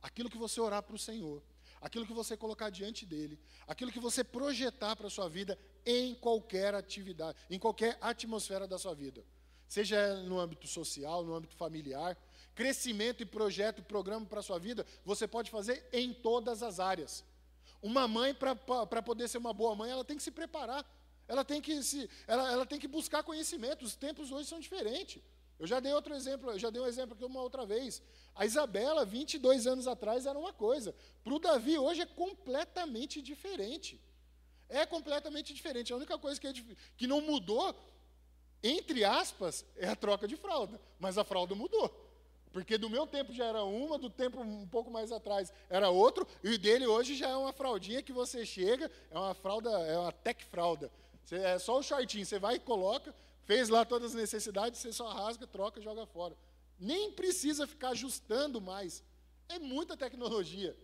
[0.02, 1.40] aquilo que você orar para o Senhor,
[1.84, 6.14] aquilo que você colocar diante dele, aquilo que você projetar para a sua vida em
[6.14, 9.24] qualquer atividade, em qualquer atmosfera da sua vida,
[9.68, 12.16] seja no âmbito social, no âmbito familiar,
[12.54, 17.24] Crescimento e projeto, programa para a sua vida, você pode fazer em todas as áreas.
[17.82, 20.88] Uma mãe, para poder ser uma boa mãe, ela tem que se preparar.
[21.26, 23.84] Ela tem que, se, ela, ela tem que buscar conhecimento.
[23.84, 25.20] Os tempos hoje são diferentes.
[25.64, 28.02] Eu já dei outro exemplo, eu já dei um exemplo aqui uma outra vez.
[28.34, 30.94] A Isabela, 22 anos atrás, era uma coisa.
[31.22, 33.98] Para o Davi, hoje é completamente diferente.
[34.68, 35.90] É completamente diferente.
[35.90, 36.52] A única coisa que, é,
[36.98, 37.74] que não mudou,
[38.62, 40.78] entre aspas, é a troca de fralda.
[40.98, 41.88] Mas a fralda mudou.
[42.52, 46.28] Porque do meu tempo já era uma, do tempo um pouco mais atrás era outro,
[46.42, 50.12] e dele hoje já é uma fraldinha que você chega, é uma fralda, é uma
[50.12, 50.92] tech fralda.
[51.30, 55.08] É só o shortinho, você vai e coloca, fez lá todas as necessidades, você só
[55.08, 56.36] rasga, troca e joga fora.
[56.78, 59.02] Nem precisa ficar ajustando mais.
[59.48, 60.76] É muita tecnologia.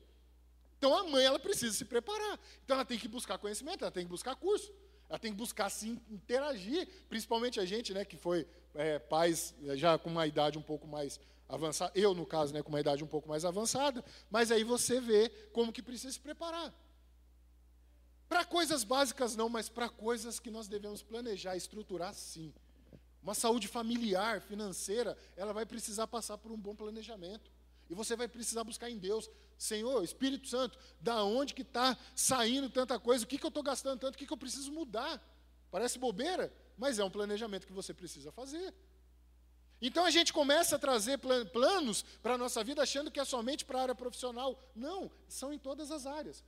[0.78, 2.38] Então a mãe ela precisa se preparar.
[2.64, 4.72] Então ela tem que buscar conhecimento, ela tem que buscar curso,
[5.08, 9.98] ela tem que buscar se interagir, principalmente a gente, né, que foi é, pais já
[9.98, 13.08] com uma idade um pouco mais avançada, eu no caso, né, com uma idade um
[13.08, 16.72] pouco mais avançada, mas aí você vê como que precisa se preparar.
[18.30, 22.54] Para coisas básicas não, mas para coisas que nós devemos planejar, estruturar sim.
[23.20, 27.50] Uma saúde familiar, financeira, ela vai precisar passar por um bom planejamento.
[27.90, 32.70] E você vai precisar buscar em Deus, Senhor, Espírito Santo, da onde que está saindo
[32.70, 33.24] tanta coisa?
[33.24, 34.14] O que, que eu estou gastando tanto?
[34.14, 35.20] O que, que eu preciso mudar?
[35.68, 38.72] Parece bobeira, mas é um planejamento que você precisa fazer.
[39.82, 41.18] Então a gente começa a trazer
[41.52, 44.56] planos para a nossa vida achando que é somente para a área profissional.
[44.72, 46.44] Não, são em todas as áreas.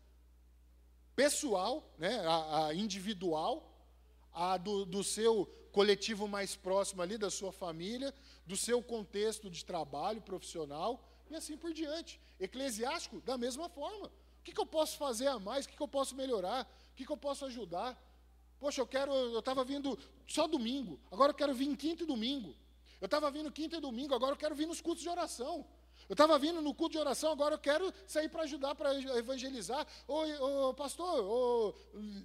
[1.14, 3.70] Pessoal, né, a, a individual,
[4.32, 8.14] a do, do seu coletivo mais próximo ali, da sua família,
[8.46, 12.20] do seu contexto de trabalho profissional e assim por diante.
[12.40, 14.06] Eclesiástico, da mesma forma.
[14.06, 15.64] O que, que eu posso fazer a mais?
[15.64, 16.64] O que, que eu posso melhorar?
[16.92, 17.96] O que, que eu posso ajudar?
[18.58, 22.06] Poxa, eu quero, eu estava vindo só domingo, agora eu quero vir em quinto e
[22.06, 22.54] domingo.
[23.00, 25.66] Eu estava vindo quinta e domingo, agora eu quero vir nos cultos de oração.
[26.12, 29.86] Eu estava vindo no culto de oração, agora eu quero sair para ajudar, para evangelizar.
[30.06, 31.74] Ô, ô pastor, ô,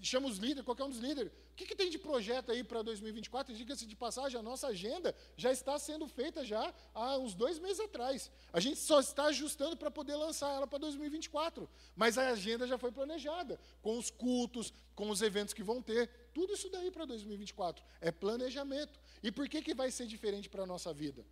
[0.01, 1.31] chama os líderes, qualquer um dos líderes.
[1.31, 3.55] O que, que tem de projeto aí para 2024?
[3.55, 7.79] Diga-se de passagem, a nossa agenda já está sendo feita já há uns dois meses
[7.79, 8.29] atrás.
[8.51, 11.69] A gente só está ajustando para poder lançar ela para 2024.
[11.95, 16.09] Mas a agenda já foi planejada, com os cultos, com os eventos que vão ter.
[16.33, 17.85] Tudo isso daí para 2024.
[18.01, 18.99] É planejamento.
[19.23, 21.25] E por que, que vai ser diferente para a nossa vida?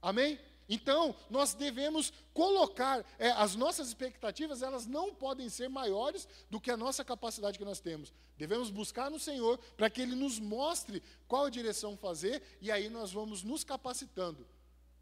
[0.00, 0.38] Amém?
[0.72, 6.70] Então, nós devemos colocar, é, as nossas expectativas, elas não podem ser maiores do que
[6.70, 8.12] a nossa capacidade que nós temos.
[8.38, 12.88] Devemos buscar no Senhor para que Ele nos mostre qual a direção fazer, e aí
[12.88, 14.46] nós vamos nos capacitando.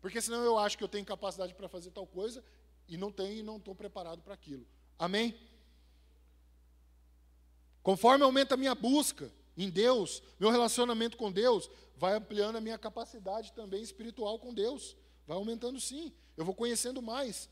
[0.01, 2.43] Porque senão eu acho que eu tenho capacidade para fazer tal coisa,
[2.89, 4.67] e não tenho e não estou preparado para aquilo.
[4.99, 5.39] Amém?
[7.83, 12.79] Conforme aumenta a minha busca em Deus, meu relacionamento com Deus, vai ampliando a minha
[12.79, 14.97] capacidade também espiritual com Deus.
[15.29, 16.11] Vai aumentando sim.
[16.39, 17.51] Eu vou conhecendo mais.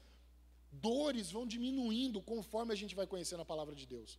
[0.72, 4.18] Dores vão diminuindo conforme a gente vai conhecendo a palavra de Deus.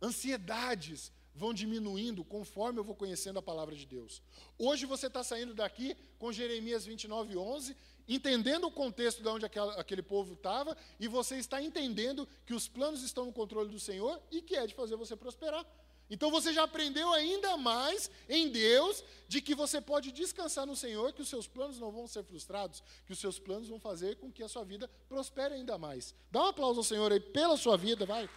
[0.00, 4.22] Ansiedades vão diminuindo conforme eu vou conhecendo a palavra de Deus.
[4.58, 7.76] Hoje você está saindo daqui com Jeremias 29, 11,
[8.08, 9.44] entendendo o contexto de onde
[9.76, 14.20] aquele povo estava, e você está entendendo que os planos estão no controle do Senhor
[14.30, 15.64] e que é de fazer você prosperar.
[16.10, 21.12] Então você já aprendeu ainda mais em Deus de que você pode descansar no Senhor,
[21.12, 24.32] que os seus planos não vão ser frustrados, que os seus planos vão fazer com
[24.32, 26.14] que a sua vida prospere ainda mais.
[26.30, 28.28] Dá um aplauso ao Senhor aí pela sua vida, vai.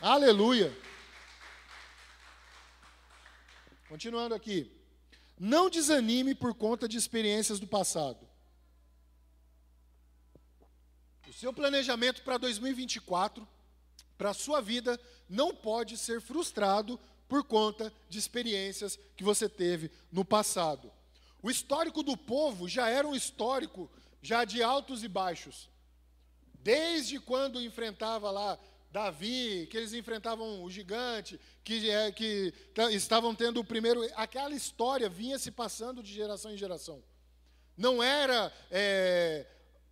[0.00, 0.76] Aleluia.
[3.88, 4.70] Continuando aqui.
[5.38, 8.28] Não desanime por conta de experiências do passado.
[11.28, 13.46] O seu planejamento para 2024
[14.18, 19.90] para a sua vida não pode ser frustrado por conta de experiências que você teve
[20.10, 20.90] no passado.
[21.40, 23.88] O histórico do povo já era um histórico
[24.20, 25.70] já de altos e baixos.
[26.54, 28.58] Desde quando enfrentava lá
[28.90, 32.52] Davi, que eles enfrentavam o gigante, que, é, que
[32.90, 34.02] estavam tendo o primeiro.
[34.16, 37.02] Aquela história vinha se passando de geração em geração.
[37.76, 39.46] Não era é,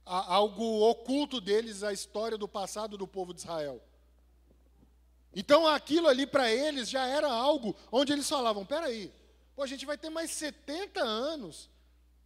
[0.04, 3.80] algo oculto deles a história do passado do povo de Israel.
[5.38, 9.12] Então aquilo ali para eles já era algo onde eles falavam: peraí,
[9.54, 11.68] pô, a gente vai ter mais 70 anos.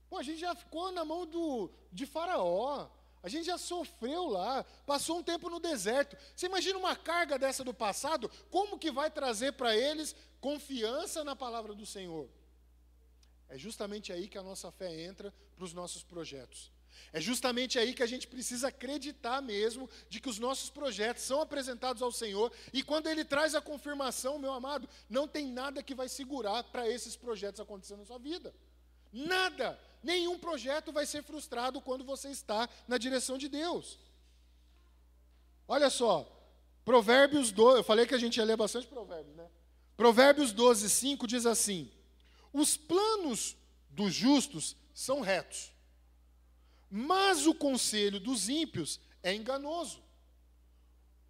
[0.09, 2.89] Pô, a gente já ficou na mão do, de Faraó.
[3.23, 6.17] A gente já sofreu lá, passou um tempo no deserto.
[6.35, 11.37] Você imagina uma carga dessa do passado, como que vai trazer para eles confiança na
[11.37, 12.31] palavra do Senhor?
[13.49, 16.71] É justamente aí que a nossa fé entra para os nossos projetos.
[17.13, 21.41] É justamente aí que a gente precisa acreditar mesmo de que os nossos projetos são
[21.41, 25.95] apresentados ao Senhor e quando Ele traz a confirmação, meu amado, não tem nada que
[25.95, 28.55] vai segurar para esses projetos acontecerem na sua vida.
[29.13, 33.99] Nada, nenhum projeto vai ser frustrado quando você está na direção de Deus.
[35.67, 36.29] Olha só,
[36.85, 39.49] Provérbios 12, eu falei que a gente ia ler bastante Provérbios, né?
[39.97, 41.91] Provérbios 12, 5 diz assim:
[42.53, 43.57] Os planos
[43.91, 45.70] dos justos são retos,
[46.91, 50.03] mas o conselho dos ímpios é enganoso.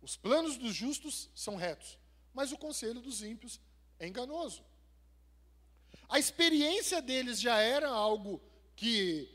[0.00, 1.98] Os planos dos justos são retos,
[2.32, 3.60] mas o conselho dos ímpios
[3.98, 4.64] é enganoso.
[6.08, 8.40] A experiência deles já era algo
[8.74, 9.28] que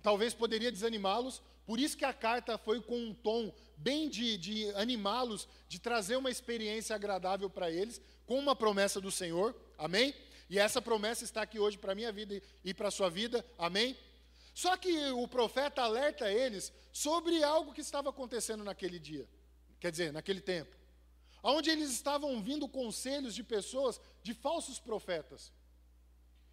[0.00, 4.70] talvez poderia desanimá-los, por isso que a carta foi com um tom bem de, de
[4.74, 10.14] animá-los, de trazer uma experiência agradável para eles, com uma promessa do Senhor, amém?
[10.48, 13.44] E essa promessa está aqui hoje para a minha vida e para a sua vida,
[13.58, 13.96] amém?
[14.54, 19.28] Só que o profeta alerta eles sobre algo que estava acontecendo naquele dia,
[19.80, 20.76] quer dizer, naquele tempo,
[21.42, 25.52] onde eles estavam ouvindo conselhos de pessoas, de falsos profetas.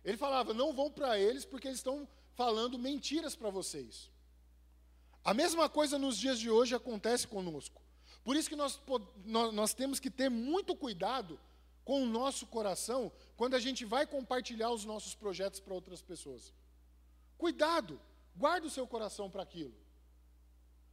[0.04, 4.10] Ele falava: não vão para eles porque eles estão falando mentiras para vocês.
[5.24, 7.82] A mesma coisa nos dias de hoje acontece conosco.
[8.24, 8.82] Por isso que nós,
[9.26, 11.40] nós temos que ter muito cuidado
[11.84, 16.54] com o nosso coração quando a gente vai compartilhar os nossos projetos para outras pessoas.
[17.40, 18.02] Cuidado,
[18.36, 19.74] guarda o seu coração para aquilo.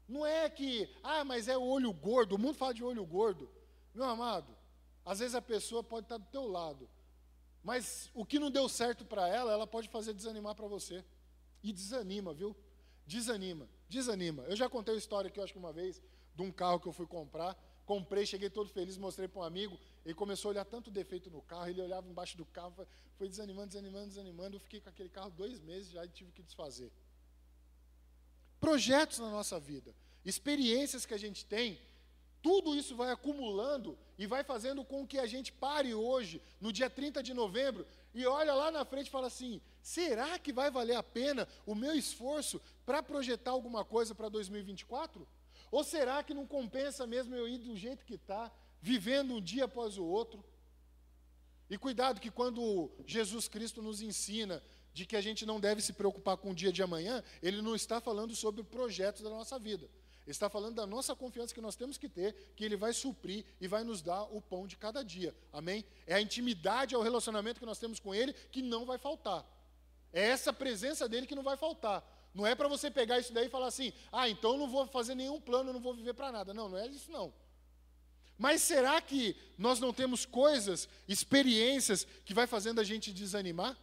[0.08, 3.50] Não é que, ah, mas é o olho gordo, o mundo fala de olho gordo.
[3.92, 4.56] Meu amado,
[5.04, 6.88] às vezes a pessoa pode estar do teu lado,
[7.64, 11.04] mas o que não deu certo para ela, ela pode fazer desanimar para você.
[11.64, 12.54] E desanima, viu?
[13.04, 14.44] Desanima, desanima.
[14.44, 16.00] Eu já contei a história aqui, eu acho que uma vez,
[16.32, 17.58] de um carro que eu fui comprar.
[17.86, 19.78] Comprei, cheguei todo feliz, mostrei para um amigo.
[20.04, 22.74] Ele começou a olhar tanto defeito no carro, ele olhava embaixo do carro,
[23.16, 24.56] foi desanimando, desanimando, desanimando.
[24.56, 26.90] Eu fiquei com aquele carro dois meses já e tive que desfazer.
[28.60, 29.94] Projetos na nossa vida,
[30.24, 31.78] experiências que a gente tem,
[32.42, 36.90] tudo isso vai acumulando e vai fazendo com que a gente pare hoje, no dia
[36.90, 40.96] 30 de novembro, e olha lá na frente e fala assim: será que vai valer
[40.96, 45.26] a pena o meu esforço para projetar alguma coisa para 2024?
[45.70, 49.64] Ou será que não compensa mesmo eu ir do jeito que está, vivendo um dia
[49.64, 50.44] após o outro?
[51.68, 54.62] E cuidado que quando Jesus Cristo nos ensina
[54.94, 57.74] de que a gente não deve se preocupar com o dia de amanhã, ele não
[57.74, 59.84] está falando sobre projetos da nossa vida.
[60.26, 63.44] Ele está falando da nossa confiança que nós temos que ter, que ele vai suprir
[63.60, 65.34] e vai nos dar o pão de cada dia.
[65.52, 65.84] Amém?
[66.06, 69.44] É a intimidade, é o relacionamento que nós temos com ele que não vai faltar.
[70.12, 72.02] É essa presença dele que não vai faltar.
[72.36, 75.14] Não é para você pegar isso daí e falar assim: "Ah, então não vou fazer
[75.14, 76.52] nenhum plano, não vou viver para nada".
[76.52, 77.32] Não, não é isso não.
[78.36, 83.74] Mas será que nós não temos coisas, experiências que vai fazendo a gente desanimar?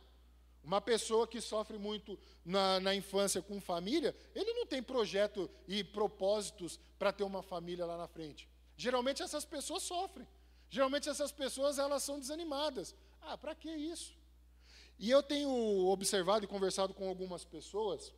[0.64, 5.84] Uma pessoa que sofre muito na, na infância com família, ele não tem projeto e
[5.84, 8.48] propósitos para ter uma família lá na frente.
[8.78, 10.28] Geralmente essas pessoas sofrem.
[10.70, 12.96] Geralmente essas pessoas elas são desanimadas.
[13.20, 14.16] Ah, para que isso?
[15.00, 15.50] E eu tenho
[15.88, 18.14] observado e conversado com algumas pessoas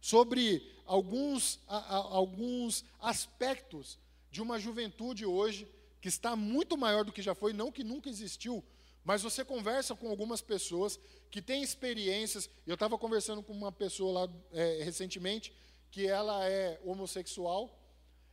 [0.00, 3.98] sobre alguns, a, a, alguns aspectos
[4.30, 5.68] de uma juventude hoje
[6.00, 8.64] que está muito maior do que já foi, não que nunca existiu,
[9.04, 10.98] mas você conversa com algumas pessoas
[11.30, 12.48] que têm experiências.
[12.66, 15.52] Eu estava conversando com uma pessoa lá é, recentemente
[15.90, 17.76] que ela é homossexual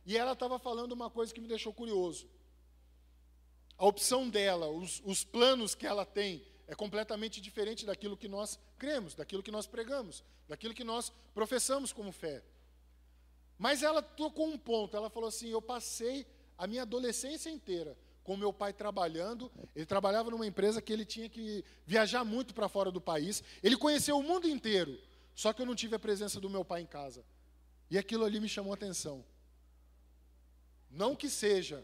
[0.06, 2.28] e ela estava falando uma coisa que me deixou curioso.
[3.76, 8.58] A opção dela, os, os planos que ela tem é completamente diferente daquilo que nós
[8.78, 12.44] cremos, daquilo que nós pregamos, daquilo que nós professamos como fé.
[13.58, 16.26] Mas ela tocou um ponto, ela falou assim: Eu passei
[16.58, 19.50] a minha adolescência inteira com meu pai trabalhando.
[19.74, 23.42] Ele trabalhava numa empresa que ele tinha que viajar muito para fora do país.
[23.62, 25.00] Ele conheceu o mundo inteiro,
[25.34, 27.24] só que eu não tive a presença do meu pai em casa.
[27.90, 29.24] E aquilo ali me chamou a atenção.
[30.90, 31.82] Não que seja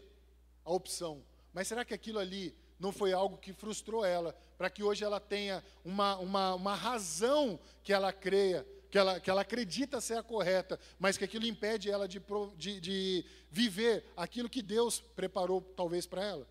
[0.63, 4.83] a opção, mas será que aquilo ali não foi algo que frustrou ela, para que
[4.83, 10.01] hoje ela tenha uma, uma, uma razão que ela creia, que ela, que ela acredita
[10.01, 12.21] ser a correta, mas que aquilo impede ela de,
[12.57, 16.47] de, de viver aquilo que Deus preparou, talvez, para ela.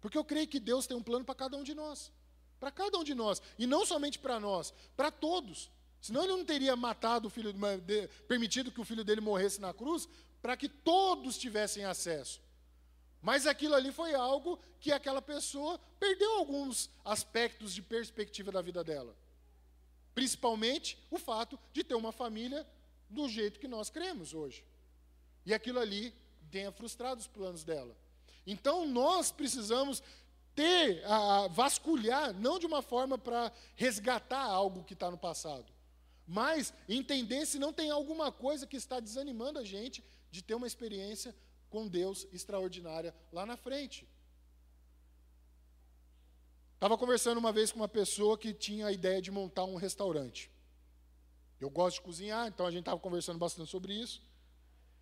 [0.00, 2.12] Porque eu creio que Deus tem um plano para cada um de nós.
[2.60, 3.40] Para cada um de nós.
[3.58, 5.70] E não somente para nós, para todos.
[6.00, 7.54] Senão ele não teria matado o filho,
[8.28, 10.06] permitido que o filho dele morresse na cruz,
[10.42, 12.42] para que todos tivessem acesso.
[13.24, 18.84] Mas aquilo ali foi algo que aquela pessoa perdeu alguns aspectos de perspectiva da vida
[18.84, 19.16] dela.
[20.14, 22.66] Principalmente o fato de ter uma família
[23.08, 24.62] do jeito que nós cremos hoje.
[25.46, 26.12] E aquilo ali
[26.50, 27.96] tenha frustrado os planos dela.
[28.46, 30.02] Então nós precisamos
[30.54, 35.72] ter, a, vasculhar, não de uma forma para resgatar algo que está no passado,
[36.26, 40.66] mas entender se não tem alguma coisa que está desanimando a gente de ter uma
[40.66, 41.34] experiência
[41.74, 44.06] com Deus extraordinária lá na frente.
[46.74, 50.48] Estava conversando uma vez com uma pessoa que tinha a ideia de montar um restaurante.
[51.60, 54.22] Eu gosto de cozinhar, então a gente estava conversando bastante sobre isso.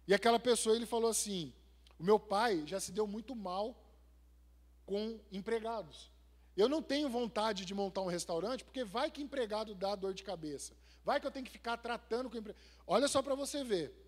[0.08, 1.52] E aquela pessoa, ele falou assim:
[1.98, 3.66] o meu pai já se deu muito mal
[4.86, 6.10] com empregados.
[6.56, 10.22] Eu não tenho vontade de montar um restaurante, porque vai que empregado dá dor de
[10.22, 10.72] cabeça.
[11.04, 12.64] Vai que eu tenho que ficar tratando com empregado.
[12.86, 14.02] Olha só para você ver.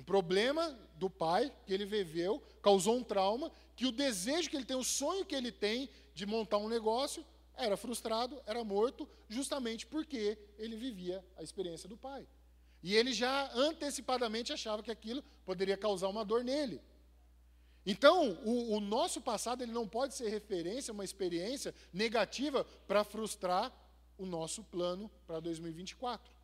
[0.00, 4.64] Um problema do pai que ele viveu causou um trauma, que o desejo que ele
[4.64, 7.22] tem, o sonho que ele tem de montar um negócio,
[7.54, 12.26] era frustrado, era morto, justamente porque ele vivia a experiência do pai.
[12.82, 16.80] E ele já antecipadamente achava que aquilo poderia causar uma dor nele.
[17.84, 23.70] Então, o, o nosso passado ele não pode ser referência, uma experiência negativa para frustrar
[24.16, 26.39] o nosso plano para 2024.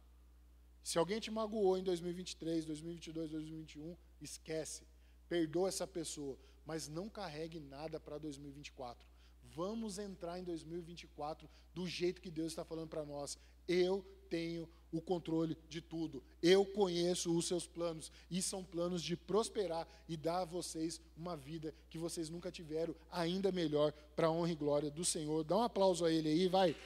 [0.87, 4.87] Se alguém te magoou em 2023, 2022, 2021, esquece.
[5.28, 9.05] Perdoa essa pessoa, mas não carregue nada para 2024.
[9.43, 13.37] Vamos entrar em 2024 do jeito que Deus está falando para nós.
[13.66, 16.22] Eu tenho o controle de tudo.
[16.41, 18.12] Eu conheço os seus planos.
[18.30, 22.95] E são planos de prosperar e dar a vocês uma vida que vocês nunca tiveram,
[23.11, 25.43] ainda melhor, para a honra e glória do Senhor.
[25.43, 26.76] Dá um aplauso a Ele aí, vai.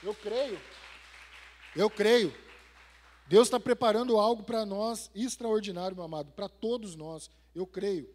[0.00, 0.60] Eu creio.
[1.74, 2.34] Eu creio.
[3.28, 7.30] Deus está preparando algo para nós extraordinário, meu amado, para todos nós.
[7.54, 8.12] Eu creio.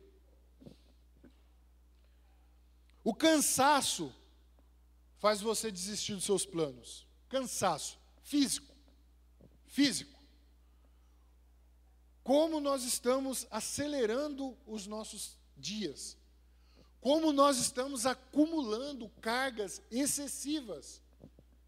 [3.04, 4.14] O cansaço
[5.20, 7.08] faz você desistir dos seus planos.
[7.30, 8.76] Cansaço físico.
[9.68, 10.20] Físico.
[12.24, 16.18] Como nós estamos acelerando os nossos dias.
[17.00, 21.05] Como nós estamos acumulando cargas excessivas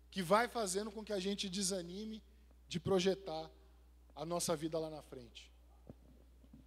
[0.09, 2.23] que vai fazendo com que a gente desanime
[2.67, 3.49] de projetar
[4.15, 5.51] a nossa vida lá na frente.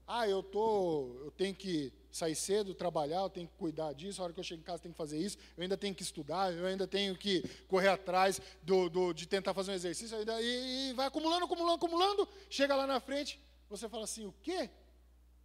[0.06, 4.24] Ah, eu tô, eu tenho que sair cedo, trabalhar, eu tenho que cuidar disso, a
[4.24, 6.02] hora que eu chego em casa eu tenho que fazer isso, eu ainda tenho que
[6.02, 10.40] estudar, eu ainda tenho que correr atrás do, do de tentar fazer um exercício, ainda,
[10.42, 13.38] e, e vai acumulando, acumulando, acumulando, chega lá na frente,
[13.68, 14.68] você fala assim, o quê?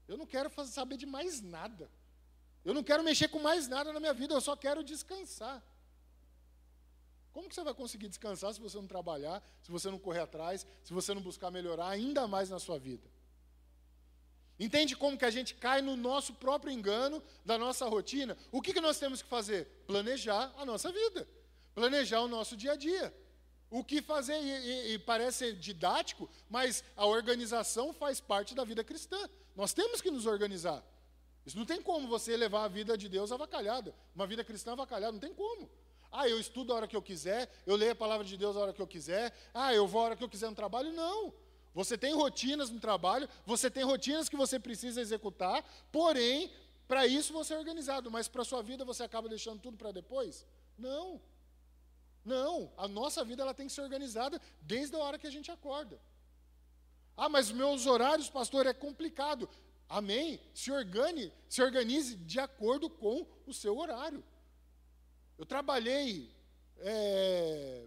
[0.08, 1.90] Eu não quero fazer, saber de mais nada.
[2.64, 5.64] Eu não quero mexer com mais nada na minha vida, eu só quero descansar.
[7.36, 10.66] Como que você vai conseguir descansar se você não trabalhar, se você não correr atrás,
[10.86, 13.06] se você não buscar melhorar ainda mais na sua vida?
[14.58, 18.38] Entende como que a gente cai no nosso próprio engano da nossa rotina?
[18.54, 19.66] O que, que nós temos que fazer?
[19.86, 21.28] Planejar a nossa vida,
[21.74, 23.14] planejar o nosso dia a dia.
[23.70, 28.82] O que fazer, e, e, e parece didático, mas a organização faz parte da vida
[28.82, 29.30] cristã.
[29.58, 30.82] Nós temos que nos organizar.
[31.46, 35.12] Isso não tem como você levar a vida de Deus avacalhada, uma vida cristã avacalhada,
[35.12, 35.70] não tem como.
[36.18, 38.62] Ah, eu estudo a hora que eu quiser, eu leio a palavra de Deus a
[38.62, 40.94] hora que eu quiser, ah, eu vou a hora que eu quiser no trabalho.
[40.94, 41.34] Não.
[41.74, 45.62] Você tem rotinas no trabalho, você tem rotinas que você precisa executar,
[45.92, 46.50] porém,
[46.88, 49.92] para isso você é organizado, mas para a sua vida você acaba deixando tudo para
[49.92, 50.46] depois?
[50.78, 51.22] Não.
[52.24, 55.52] Não, a nossa vida ela tem que ser organizada desde a hora que a gente
[55.52, 56.00] acorda.
[57.18, 59.50] Ah, mas meus horários, pastor, é complicado.
[59.90, 60.40] Amém?
[60.54, 64.24] Se organize, se organize de acordo com o seu horário.
[65.38, 66.32] Eu trabalhei
[66.78, 67.86] é,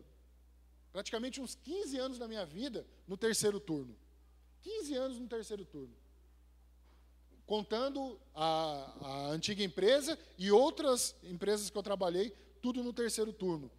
[0.93, 3.97] praticamente uns 15 anos da minha vida no terceiro turno.
[4.63, 5.95] 15 anos no terceiro turno.
[7.47, 12.31] Contando a, a antiga empresa e outras empresas que eu trabalhei,
[12.61, 13.71] tudo no terceiro turno.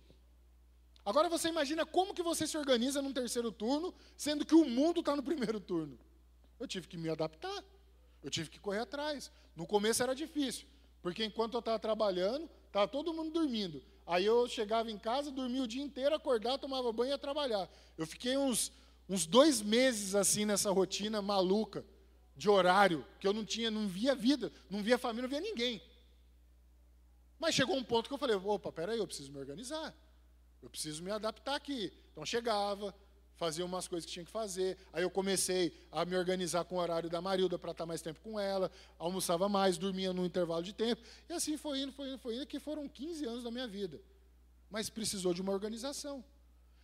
[1.05, 4.99] Agora você imagina como que você se organiza num terceiro turno, sendo que o mundo
[4.99, 5.97] está no primeiro turno.
[6.59, 7.63] Eu tive que me adaptar,
[8.24, 9.32] eu tive que correr atrás.
[9.55, 10.67] No começo era difícil,
[11.01, 13.82] porque enquanto eu estava trabalhando, estava todo mundo dormindo.
[14.05, 17.70] Aí eu chegava em casa, dormia o dia inteiro, acordava, tomava banho e ia trabalhar.
[17.97, 18.72] Eu fiquei uns,
[19.07, 21.86] uns dois meses assim nessa rotina maluca
[22.36, 25.82] de horário, que eu não tinha, não via vida, não via família, não via ninguém.
[27.38, 29.95] Mas chegou um ponto que eu falei, opa, peraí, eu preciso me organizar.
[30.61, 31.91] Eu preciso me adaptar aqui.
[32.11, 32.93] Então chegava,
[33.40, 34.78] fazia umas coisas que tinha que fazer.
[34.92, 38.20] Aí eu comecei a me organizar com o horário da Marilda para estar mais tempo
[38.20, 38.70] com ela,
[39.00, 41.02] almoçava mais, dormia no intervalo de tempo.
[41.30, 44.00] E assim foi indo, foi indo, foi indo, que foram 15 anos da minha vida.
[44.70, 46.24] Mas precisou de uma organização.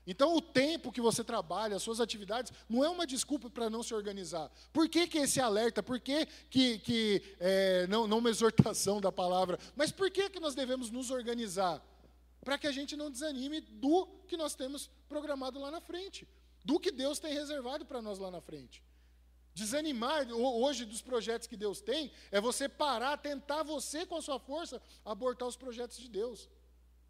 [0.07, 3.83] Então, o tempo que você trabalha, as suas atividades, não é uma desculpa para não
[3.83, 4.51] se organizar.
[4.71, 5.83] Por que, que esse alerta?
[5.83, 10.39] Por que, que, que é, não, não uma exortação da palavra, mas por que, que
[10.39, 11.83] nós devemos nos organizar?
[12.39, 16.27] Para que a gente não desanime do que nós temos programado lá na frente
[16.65, 18.83] do que Deus tem reservado para nós lá na frente.
[19.53, 24.39] Desanimar hoje dos projetos que Deus tem é você parar, tentar você com a sua
[24.39, 26.49] força abortar os projetos de Deus.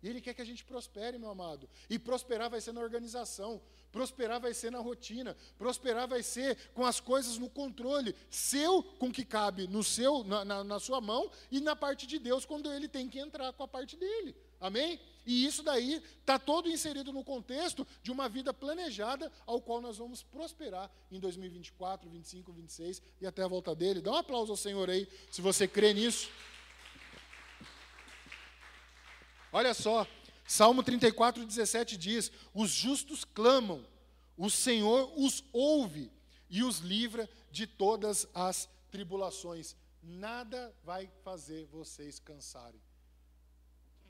[0.04, 1.68] E Ele quer que a gente prospere, meu amado.
[1.90, 3.60] E prosperar vai ser na organização,
[3.92, 9.12] prosperar vai ser na rotina, prosperar vai ser com as coisas no controle, seu com
[9.12, 12.72] que cabe no seu, na, na, na sua mão, e na parte de Deus quando
[12.72, 14.36] Ele tem que entrar com a parte dele.
[14.60, 15.00] Amém?
[15.26, 19.98] E isso daí está todo inserido no contexto de uma vida planejada, ao qual nós
[19.98, 24.02] vamos prosperar em 2024, 25, 26 e até a volta dele.
[24.02, 26.30] Dá um aplauso ao Senhor aí, se você crê nisso.
[29.52, 30.06] Olha só,
[30.48, 33.84] Salmo 34, 17 diz: Os justos clamam,
[34.38, 36.12] o Senhor os ouve
[36.50, 39.76] e os livra de todas as tribulações.
[40.04, 42.80] Nada vai fazer vocês cansarem.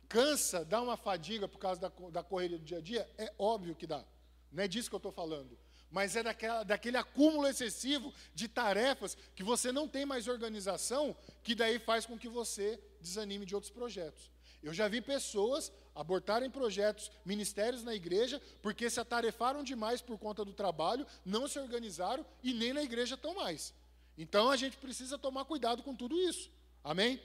[0.08, 3.10] Cansa, dá uma fadiga por causa da, da correria do dia a dia?
[3.18, 4.04] É óbvio que dá.
[4.52, 5.58] Não é disso que eu estou falando.
[5.92, 11.56] Mas é daquela, daquele acúmulo excessivo de tarefas que você não tem mais organização, que
[11.56, 14.32] daí faz com que você desanime de outros projetos.
[14.62, 20.44] Eu já vi pessoas abortarem projetos, ministérios na igreja, porque se atarefaram demais por conta
[20.44, 23.74] do trabalho, não se organizaram e nem na igreja estão mais.
[24.18, 26.50] Então a gente precisa tomar cuidado com tudo isso.
[26.84, 27.22] Amém?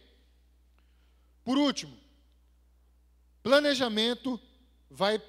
[1.44, 1.96] Por último,
[3.42, 4.40] planejamento
[4.90, 5.22] vai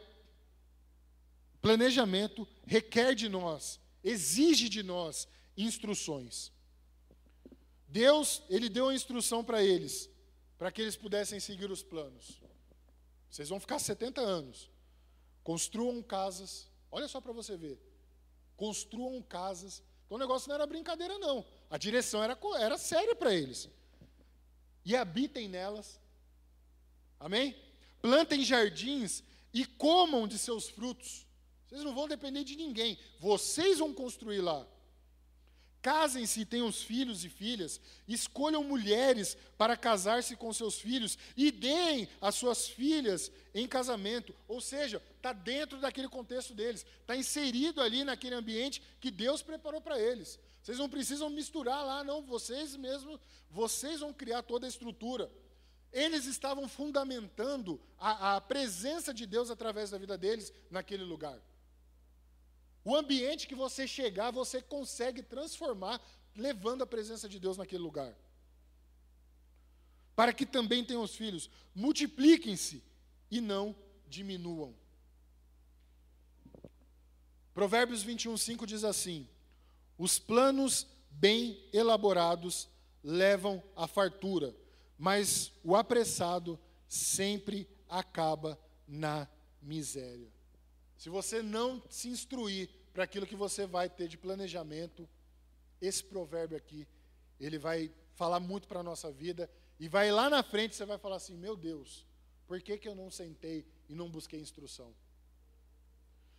[1.62, 6.51] planejamento requer de nós, exige de nós instruções.
[7.88, 10.09] Deus, ele deu a instrução para eles,
[10.57, 12.41] para que eles pudessem seguir os planos.
[13.30, 14.70] Vocês vão ficar 70 anos.
[15.43, 16.70] Construam casas.
[16.91, 17.80] Olha só para você ver.
[18.57, 19.84] Construam casas.
[20.05, 21.45] Então o negócio não era brincadeira, não.
[21.70, 23.70] A direção era, era séria para eles.
[24.84, 25.99] E habitem nelas.
[27.20, 27.55] Amém?
[28.02, 29.24] Plantem jardins
[29.54, 31.26] e comam de seus frutos.
[31.68, 32.97] Vocês não vão depender de ninguém.
[33.20, 34.66] Vocês vão construir lá.
[35.82, 42.08] Casem-se e tenham filhos e filhas, escolham mulheres para casar-se com seus filhos e deem
[42.22, 44.36] as suas filhas em casamento.
[44.47, 49.82] Ou seja, está dentro daquele contexto deles, está inserido ali naquele ambiente que Deus preparou
[49.82, 50.39] para eles.
[50.62, 55.32] Vocês não precisam misturar lá, não, vocês mesmos, vocês vão criar toda a estrutura.
[55.92, 61.39] Eles estavam fundamentando a, a presença de Deus através da vida deles naquele lugar.
[62.84, 66.02] O ambiente que você chegar, você consegue transformar,
[66.36, 68.16] levando a presença de Deus naquele lugar.
[70.16, 72.84] Para que também tenham os filhos, multipliquem-se
[73.30, 73.76] e não
[74.08, 74.76] diminuam.
[77.54, 79.28] Provérbios 21, 5 diz assim:
[79.98, 82.70] Os planos bem elaborados
[83.04, 84.56] levam à fartura,
[85.02, 88.56] mas o apressado sempre acaba
[88.88, 89.28] na
[89.60, 90.32] miséria.
[90.95, 95.10] Se você não se instruir para aquilo que você vai ter de planejamento,
[95.82, 96.88] esse provérbio aqui,
[97.39, 99.49] ele vai falar muito para a nossa vida,
[99.80, 102.06] e vai lá na frente você vai falar assim: meu Deus,
[102.45, 104.93] por que, que eu não sentei e não busquei instrução?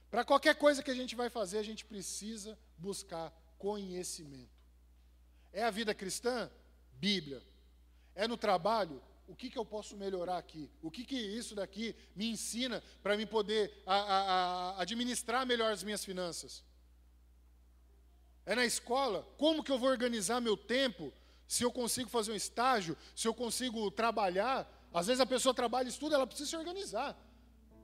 [0.09, 4.57] Para qualquer coisa que a gente vai fazer, a gente precisa buscar conhecimento.
[5.53, 6.49] É a vida cristã?
[6.93, 7.43] Bíblia.
[8.15, 9.01] É no trabalho?
[9.33, 10.71] o que, que eu posso melhorar aqui?
[10.83, 15.73] O que, que isso daqui me ensina para me poder a, a, a administrar melhor
[15.73, 16.63] as minhas finanças?
[18.45, 19.27] É na escola?
[19.39, 21.11] Como que eu vou organizar meu tempo?
[21.49, 24.71] Se eu consigo fazer um estágio, se eu consigo trabalhar.
[24.93, 27.17] Às vezes a pessoa trabalha e estuda, ela precisa se organizar.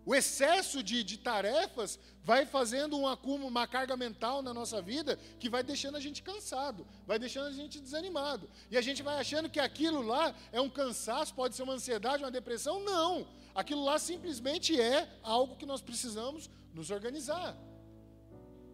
[0.08, 5.18] O excesso de, de, tarefas vai fazendo um acúmulo, uma carga mental na nossa vida
[5.38, 8.48] que vai deixando a gente cansado, vai deixando a gente desanimado.
[8.70, 12.24] E a gente vai achando que aquilo lá é um cansaço, pode ser uma ansiedade,
[12.24, 12.82] uma depressão.
[12.82, 13.28] Não.
[13.54, 17.54] Aquilo lá simplesmente é algo que nós precisamos nos organizar.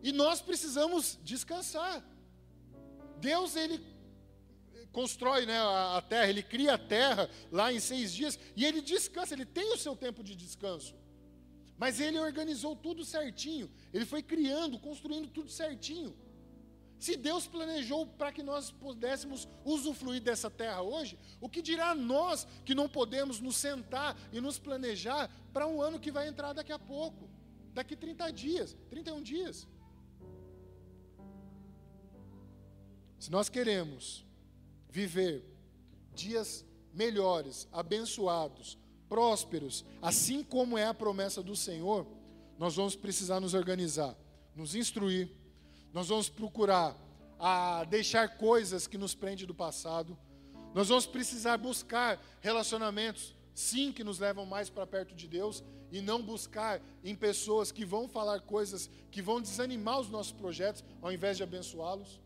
[0.05, 2.01] E nós precisamos descansar.
[3.19, 3.85] Deus, ele
[4.93, 9.35] constrói né, a terra, ele cria a terra lá em seis dias e ele descansa,
[9.35, 10.95] ele tem o seu tempo de descanso.
[11.85, 13.71] Mas ele organizou tudo certinho.
[13.93, 16.17] Ele foi criando, construindo tudo certinho.
[16.99, 22.47] Se Deus planejou para que nós pudéssemos usufruir dessa terra hoje, o que dirá nós
[22.65, 26.73] que não podemos nos sentar e nos planejar para um ano que vai entrar daqui
[26.73, 27.29] a pouco,
[27.75, 29.69] daqui 30 dias, 31 dias?
[33.19, 34.25] Se nós queremos
[34.89, 35.45] viver
[36.15, 36.65] dias
[36.95, 38.79] melhores, abençoados,
[39.15, 42.05] prósperos, assim como é a promessa do Senhor,
[42.59, 44.13] nós vamos precisar nos organizar,
[44.57, 45.31] nos instruir,
[45.93, 46.97] nós vamos procurar
[47.39, 50.19] a deixar coisas que nos prendem do passado,
[50.75, 55.63] nós vamos precisar buscar relacionamentos, sim, que nos levam mais para perto de Deus,
[55.93, 60.83] e não buscar em pessoas que vão falar coisas que vão desanimar os nossos projetos,
[61.01, 62.21] ao invés de abençoá-los.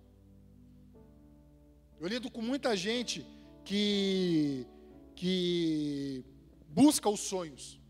[2.01, 3.27] Eu lido com muita gente
[3.63, 4.67] que,
[5.15, 6.25] que
[6.69, 7.81] busca os sonhos,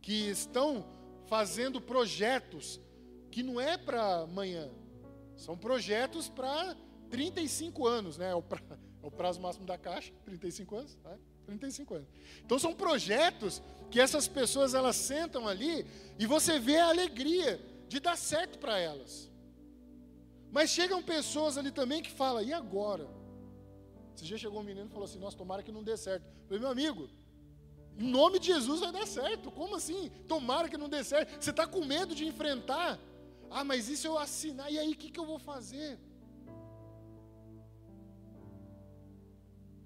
[0.00, 0.86] que estão
[1.26, 2.80] fazendo projetos
[3.30, 4.70] que não é para amanhã,
[5.36, 6.76] são projetos para
[7.10, 8.26] 35 anos, né?
[8.26, 11.18] É é o, prazo máximo da caixa, 35 anos, né?
[11.46, 12.08] 35 anos.
[12.44, 15.86] Então são projetos que essas pessoas elas sentam ali
[16.18, 19.30] e você vê a alegria de dar certo para elas.
[20.50, 23.08] Mas chegam pessoas ali também que falam, e agora?
[24.14, 26.24] Esse dia chegou um menino e falou assim, nossa, tomara que não dê certo.
[26.24, 27.08] Eu falei, meu amigo,
[27.98, 29.50] Em nome de Jesus vai dar certo.
[29.50, 30.10] Como assim?
[30.28, 31.42] Tomara que não dê certo.
[31.42, 32.98] Você está com medo de enfrentar.
[33.50, 35.98] Ah, mas isso eu assinar, e aí o que, que eu vou fazer?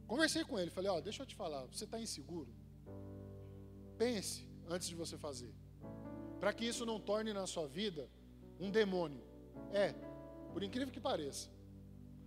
[0.07, 2.53] Conversei com ele, falei, ó, deixa eu te falar, você está inseguro?
[3.97, 5.55] Pense antes de você fazer.
[6.41, 8.11] Para que isso não torne na sua vida
[8.59, 9.23] um demônio.
[9.73, 9.95] É,
[10.53, 11.49] por incrível que pareça.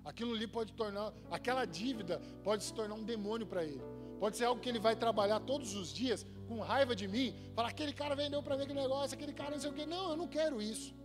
[0.03, 3.83] Aquilo ali pode tornar, aquela dívida pode se tornar um demônio para ele.
[4.25, 7.69] Pode ser algo que ele vai trabalhar todos os dias com raiva de mim, falar
[7.69, 9.85] aquele cara vendeu para mim aquele negócio, aquele cara não sei o quê.
[9.85, 10.95] Não, eu não quero isso.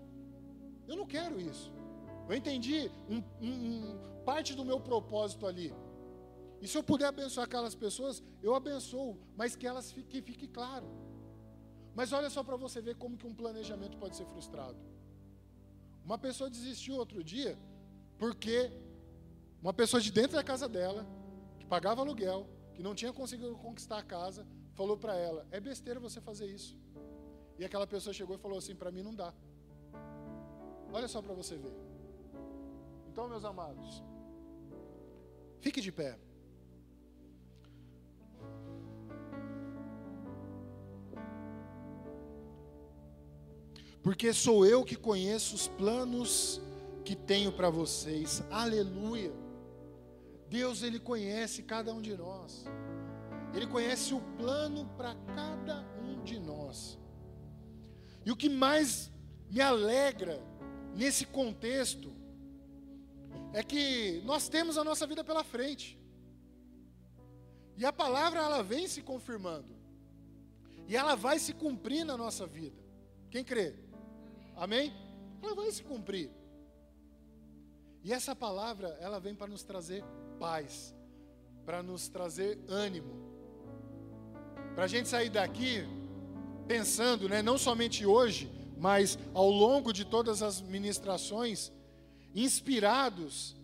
[0.88, 1.70] Eu não quero isso.
[2.26, 5.70] Eu entendi um, um, parte do meu propósito ali.
[6.62, 10.88] E se eu puder abençoar aquelas pessoas, eu abençoo, mas que elas fique, fique claro.
[11.94, 14.78] Mas olha só para você ver como que um planejamento pode ser frustrado.
[16.02, 17.58] Uma pessoa desistiu outro dia
[18.18, 18.72] porque
[19.60, 21.06] uma pessoa de dentro da casa dela,
[21.58, 22.48] que pagava aluguel,
[22.80, 26.78] que não tinha conseguido conquistar a casa, falou para ela: "É besteira você fazer isso".
[27.58, 29.34] E aquela pessoa chegou e falou assim: "Para mim não dá".
[30.90, 31.76] Olha só para você ver.
[33.06, 34.02] Então, meus amados,
[35.60, 36.18] fique de pé.
[44.02, 46.58] porque sou eu que conheço os planos
[47.04, 48.42] que tenho para vocês.
[48.50, 49.49] Aleluia.
[50.50, 52.64] Deus ele conhece cada um de nós.
[53.54, 56.98] Ele conhece o plano para cada um de nós.
[58.26, 59.10] E o que mais
[59.48, 60.42] me alegra
[60.94, 62.12] nesse contexto
[63.52, 65.96] é que nós temos a nossa vida pela frente.
[67.76, 69.72] E a palavra ela vem se confirmando.
[70.88, 72.76] E ela vai se cumprir na nossa vida.
[73.30, 73.76] Quem crê?
[74.56, 74.92] Amém?
[75.40, 76.28] Ela vai se cumprir.
[78.02, 80.04] E essa palavra, ela vem para nos trazer
[80.40, 80.96] paz,
[81.66, 83.14] para nos trazer ânimo.
[84.74, 85.86] Para a gente sair daqui
[86.66, 91.70] pensando, né, não somente hoje, mas ao longo de todas as ministrações,
[92.34, 93.54] inspirados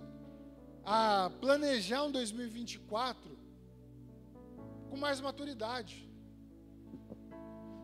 [0.84, 3.38] a planejar um 2024
[4.90, 6.06] com mais maturidade.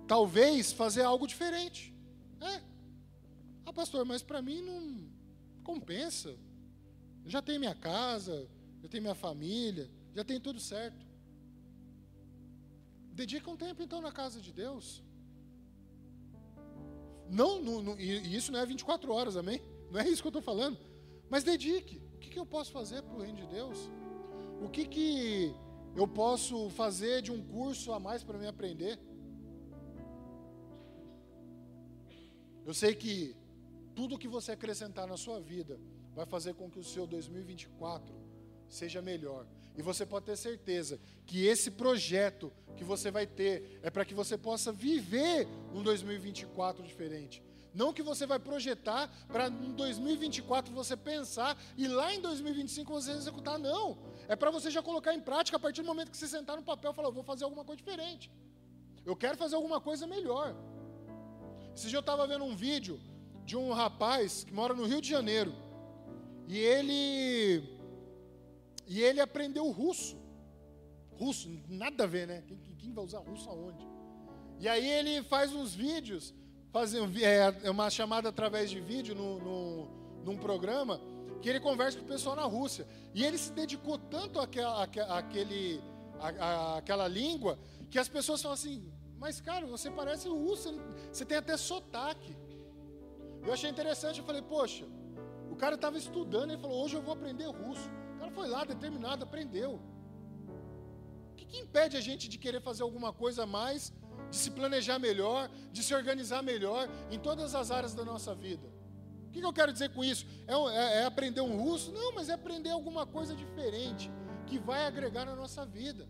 [0.07, 1.95] Talvez fazer algo diferente.
[2.41, 2.61] É,
[3.65, 5.11] ah, pastor, mas para mim não
[5.65, 6.37] compensa.
[7.25, 8.49] Já tenho minha casa,
[8.83, 11.07] já tenho minha família, já tenho tudo certo.
[13.13, 15.03] Dedica um tempo então na casa de Deus.
[17.31, 19.63] Não, não, não, e isso não é 24 horas, amém?
[19.91, 20.79] Não é isso que eu estou falando.
[21.31, 22.03] Mas dedique.
[22.15, 23.91] O que, que eu posso fazer para o reino de Deus?
[24.61, 25.55] O que, que
[25.95, 28.99] eu posso fazer de um curso a mais para me aprender?
[32.65, 33.37] Eu sei que
[33.95, 35.79] tudo que você acrescentar na sua vida
[36.15, 38.22] vai fazer com que o seu 2024
[38.73, 39.47] seja melhor.
[39.77, 44.15] E você pode ter certeza que esse projeto que você vai ter é para que
[44.15, 47.43] você possa viver um 2024 diferente.
[47.75, 53.13] Não que você vai projetar para em 2024 você pensar e lá em 2025 você
[53.13, 53.97] executar, não.
[54.29, 56.63] É para você já colocar em prática a partir do momento que você sentar no
[56.63, 58.31] papel e falar, vou fazer alguma coisa diferente.
[59.05, 60.55] Eu quero fazer alguma coisa melhor.
[61.75, 63.01] Esse dia eu estava vendo um vídeo
[63.45, 65.55] de um rapaz que mora no Rio de Janeiro.
[66.47, 67.72] E ele
[68.87, 70.17] e ele aprendeu russo.
[71.19, 72.43] Russo, nada a ver, né?
[72.47, 73.87] Quem, quem vai usar russo aonde?
[74.59, 76.35] E aí ele faz uns vídeos,
[76.73, 81.01] faz, é, é uma chamada através de vídeo no, no, num programa,
[81.41, 82.87] que ele conversa com o pessoal na Rússia.
[83.15, 85.81] E ele se dedicou tanto àquele,
[86.77, 87.59] àquela língua,
[87.91, 90.73] que as pessoas falam assim, mas cara, você parece russo,
[91.13, 92.37] você tem até sotaque.
[93.45, 94.87] Eu achei interessante, eu falei, poxa,
[95.51, 97.91] o cara estava estudando, ele falou, hoje eu vou aprender russo.
[98.35, 99.81] Foi lá, determinado, aprendeu.
[101.33, 103.93] O que, que impede a gente de querer fazer alguma coisa a mais,
[104.31, 108.67] de se planejar melhor, de se organizar melhor em todas as áreas da nossa vida?
[109.29, 110.27] O que, que eu quero dizer com isso?
[110.47, 111.91] É, é, é aprender um russo?
[111.93, 114.11] Não, mas é aprender alguma coisa diferente,
[114.47, 116.09] que vai agregar na nossa vida.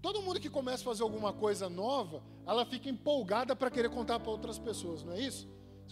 [0.00, 4.18] Todo mundo que começa a fazer alguma coisa nova, ela fica empolgada para querer contar
[4.20, 5.48] para outras pessoas, não é isso?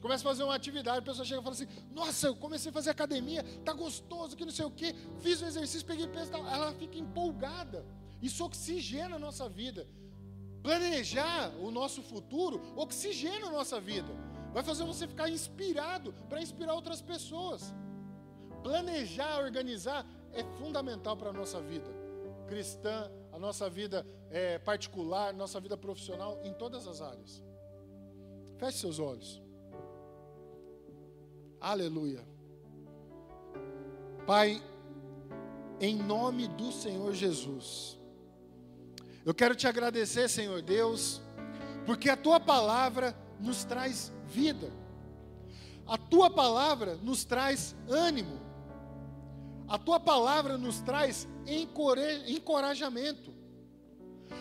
[0.07, 2.73] Começa a fazer uma atividade, a pessoa chega e fala assim: Nossa, eu comecei a
[2.73, 6.47] fazer academia, tá gostoso, que não sei o quê, fiz o exercício, peguei peso, tal.
[6.47, 7.85] ela fica empolgada.
[8.23, 9.85] Isso oxigena a nossa vida.
[10.63, 14.13] Planejar o nosso futuro oxigena a nossa vida.
[14.55, 17.75] Vai fazer você ficar inspirado para inspirar outras pessoas.
[18.63, 21.91] Planejar, organizar é fundamental para a nossa vida
[22.47, 27.43] cristã, a nossa vida é, particular, nossa vida profissional, em todas as áreas.
[28.57, 29.45] Feche seus olhos.
[31.61, 32.25] Aleluia.
[34.27, 34.63] Pai,
[35.81, 37.97] em nome do Senhor Jesus,
[39.25, 41.21] Eu quero te agradecer, Senhor Deus,
[41.85, 44.73] porque a tua palavra nos traz vida.
[45.85, 48.41] A tua palavra nos traz ânimo.
[49.67, 51.27] A tua palavra nos traz
[52.29, 53.35] encorajamento.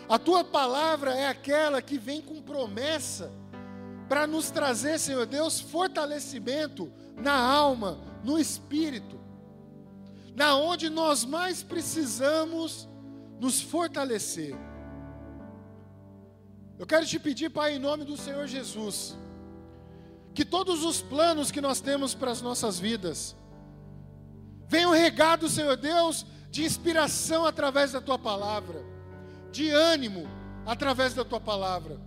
[0.08, 3.32] A tua palavra é aquela que vem com promessa
[4.08, 9.18] para nos trazer, Senhor Deus, fortalecimento na alma, no espírito.
[10.34, 12.88] Na onde nós mais precisamos
[13.40, 14.54] nos fortalecer.
[16.78, 19.16] Eu quero te pedir, Pai, em nome do Senhor Jesus,
[20.34, 23.34] que todos os planos que nós temos para as nossas vidas
[24.68, 28.84] venham regados, Senhor Deus, de inspiração através da tua palavra,
[29.50, 30.28] de ânimo
[30.66, 31.98] através da tua palavra.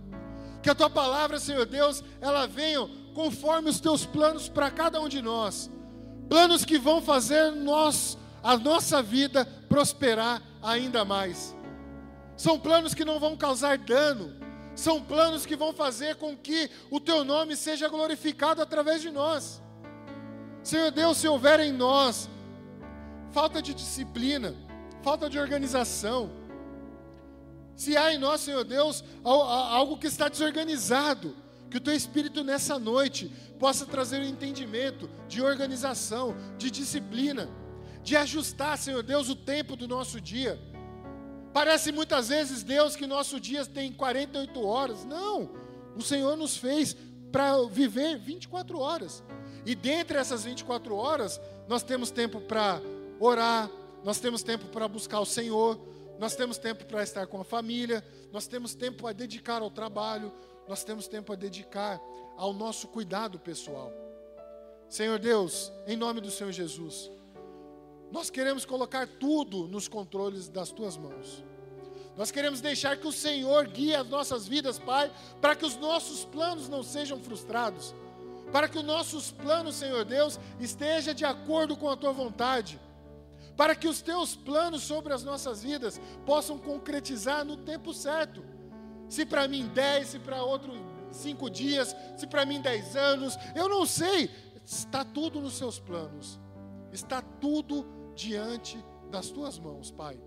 [0.62, 5.08] Que a tua palavra, Senhor Deus, ela venha conforme os teus planos para cada um
[5.08, 5.70] de nós.
[6.28, 11.56] Planos que vão fazer nós, a nossa vida prosperar ainda mais.
[12.36, 14.34] São planos que não vão causar dano,
[14.74, 19.60] são planos que vão fazer com que o teu nome seja glorificado através de nós.
[20.62, 22.28] Senhor Deus, se houver em nós
[23.30, 24.54] falta de disciplina,
[25.02, 26.30] falta de organização,
[27.80, 31.34] se há em nós, Senhor Deus, algo que está desorganizado,
[31.70, 37.48] que o teu Espírito nessa noite possa trazer um entendimento de organização, de disciplina,
[38.02, 40.58] de ajustar, Senhor Deus, o tempo do nosso dia
[41.52, 45.04] Parece muitas vezes, Deus, que nosso dia tem 48 horas.
[45.04, 45.50] Não,
[45.96, 46.96] o Senhor nos fez
[47.32, 49.22] para viver 24 horas.
[49.66, 52.80] E dentre essas 24 horas, nós temos tempo para
[53.18, 53.68] orar,
[54.04, 55.78] nós temos tempo para buscar o Senhor,
[56.20, 60.30] nós temos tempo para estar com a família, nós temos tempo a dedicar ao trabalho,
[60.68, 61.98] nós temos tempo a dedicar
[62.36, 63.90] ao nosso cuidado pessoal.
[64.86, 67.10] Senhor Deus, em nome do Senhor Jesus,
[68.12, 71.42] nós queremos colocar tudo nos controles das tuas mãos.
[72.18, 75.10] Nós queremos deixar que o Senhor guie as nossas vidas, Pai,
[75.40, 77.94] para que os nossos planos não sejam frustrados,
[78.52, 82.78] para que os nossos planos, Senhor Deus, esteja de acordo com a tua vontade,
[83.60, 88.42] para que os teus planos sobre as nossas vidas possam concretizar no tempo certo.
[89.06, 90.72] Se para mim dez, se para outro
[91.12, 94.30] cinco dias, se para mim dez anos, eu não sei.
[94.64, 96.40] Está tudo nos seus planos.
[96.90, 97.84] Está tudo
[98.16, 100.18] diante das tuas mãos, Pai.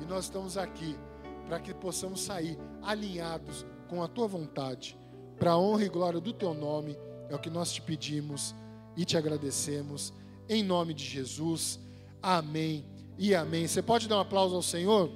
[0.00, 0.96] E nós estamos aqui
[1.44, 4.96] para que possamos sair alinhados com a tua vontade,
[5.38, 6.96] para a honra e glória do teu nome,
[7.28, 8.54] é o que nós te pedimos
[8.96, 10.14] e te agradecemos,
[10.48, 11.78] em nome de Jesus.
[12.22, 12.84] Amém
[13.18, 13.66] e amém.
[13.66, 15.10] Você pode dar um aplauso ao Senhor?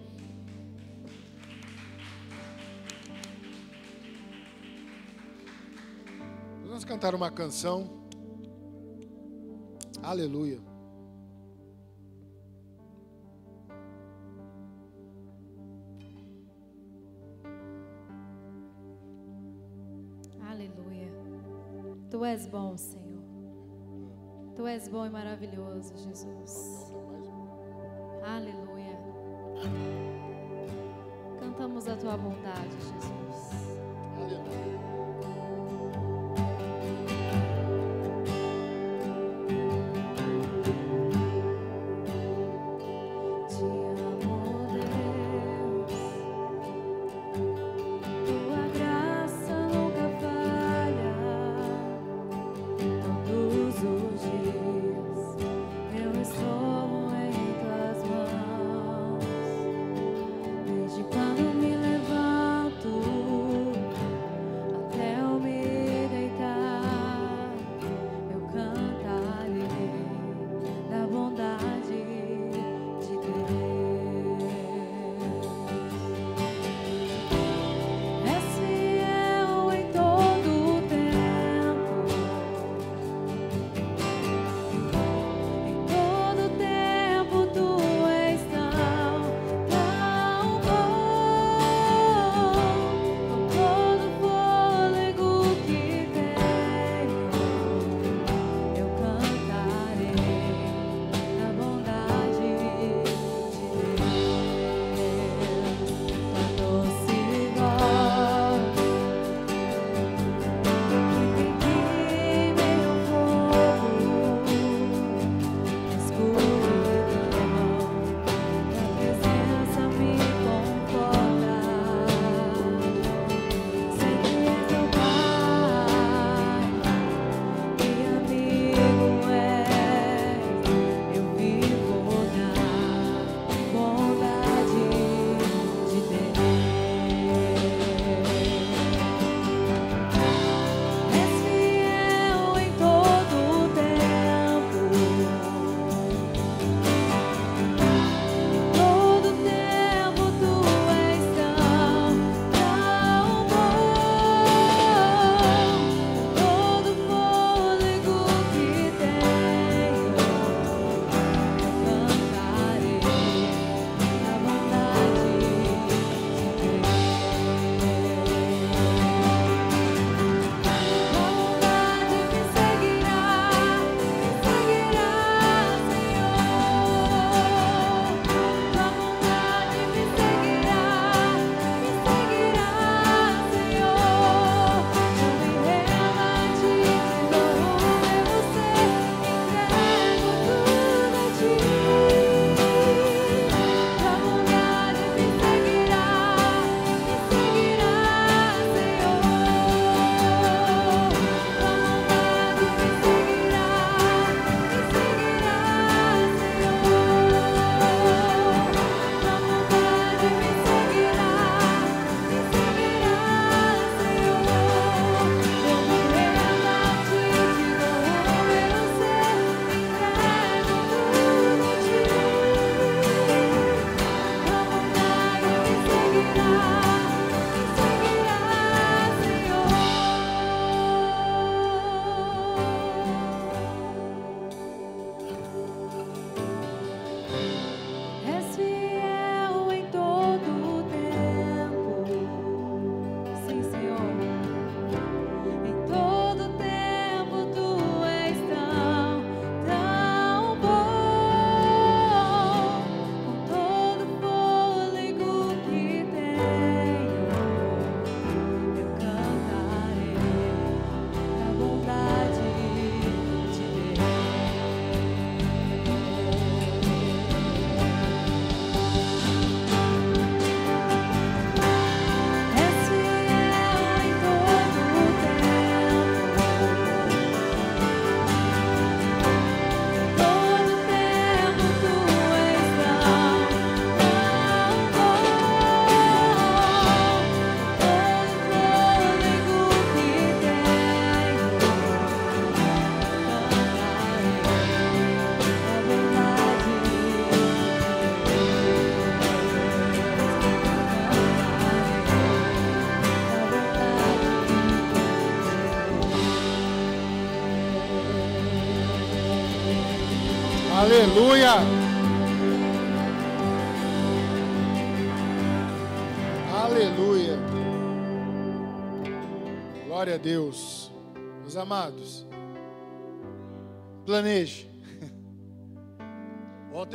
[6.65, 8.05] Vamos cantar uma canção.
[10.03, 10.61] Aleluia.
[22.15, 23.04] Tu és bom, Senhor.
[24.65, 26.91] Tu és bom e maravilhoso, Jesus.
[28.25, 28.99] Aleluia.
[31.39, 33.79] Cantamos a tua bondade, Jesus.
[34.17, 34.94] Aleluia.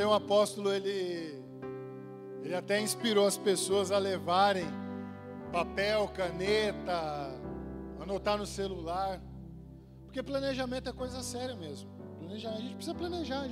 [0.00, 1.44] Ontem o apóstolo ele
[2.42, 4.64] ele até inspirou as pessoas a levarem
[5.52, 7.38] papel, caneta,
[8.00, 9.20] anotar no celular.
[10.06, 11.90] Porque planejamento é coisa séria mesmo.
[12.18, 13.46] Planejamento, a gente precisa planejar,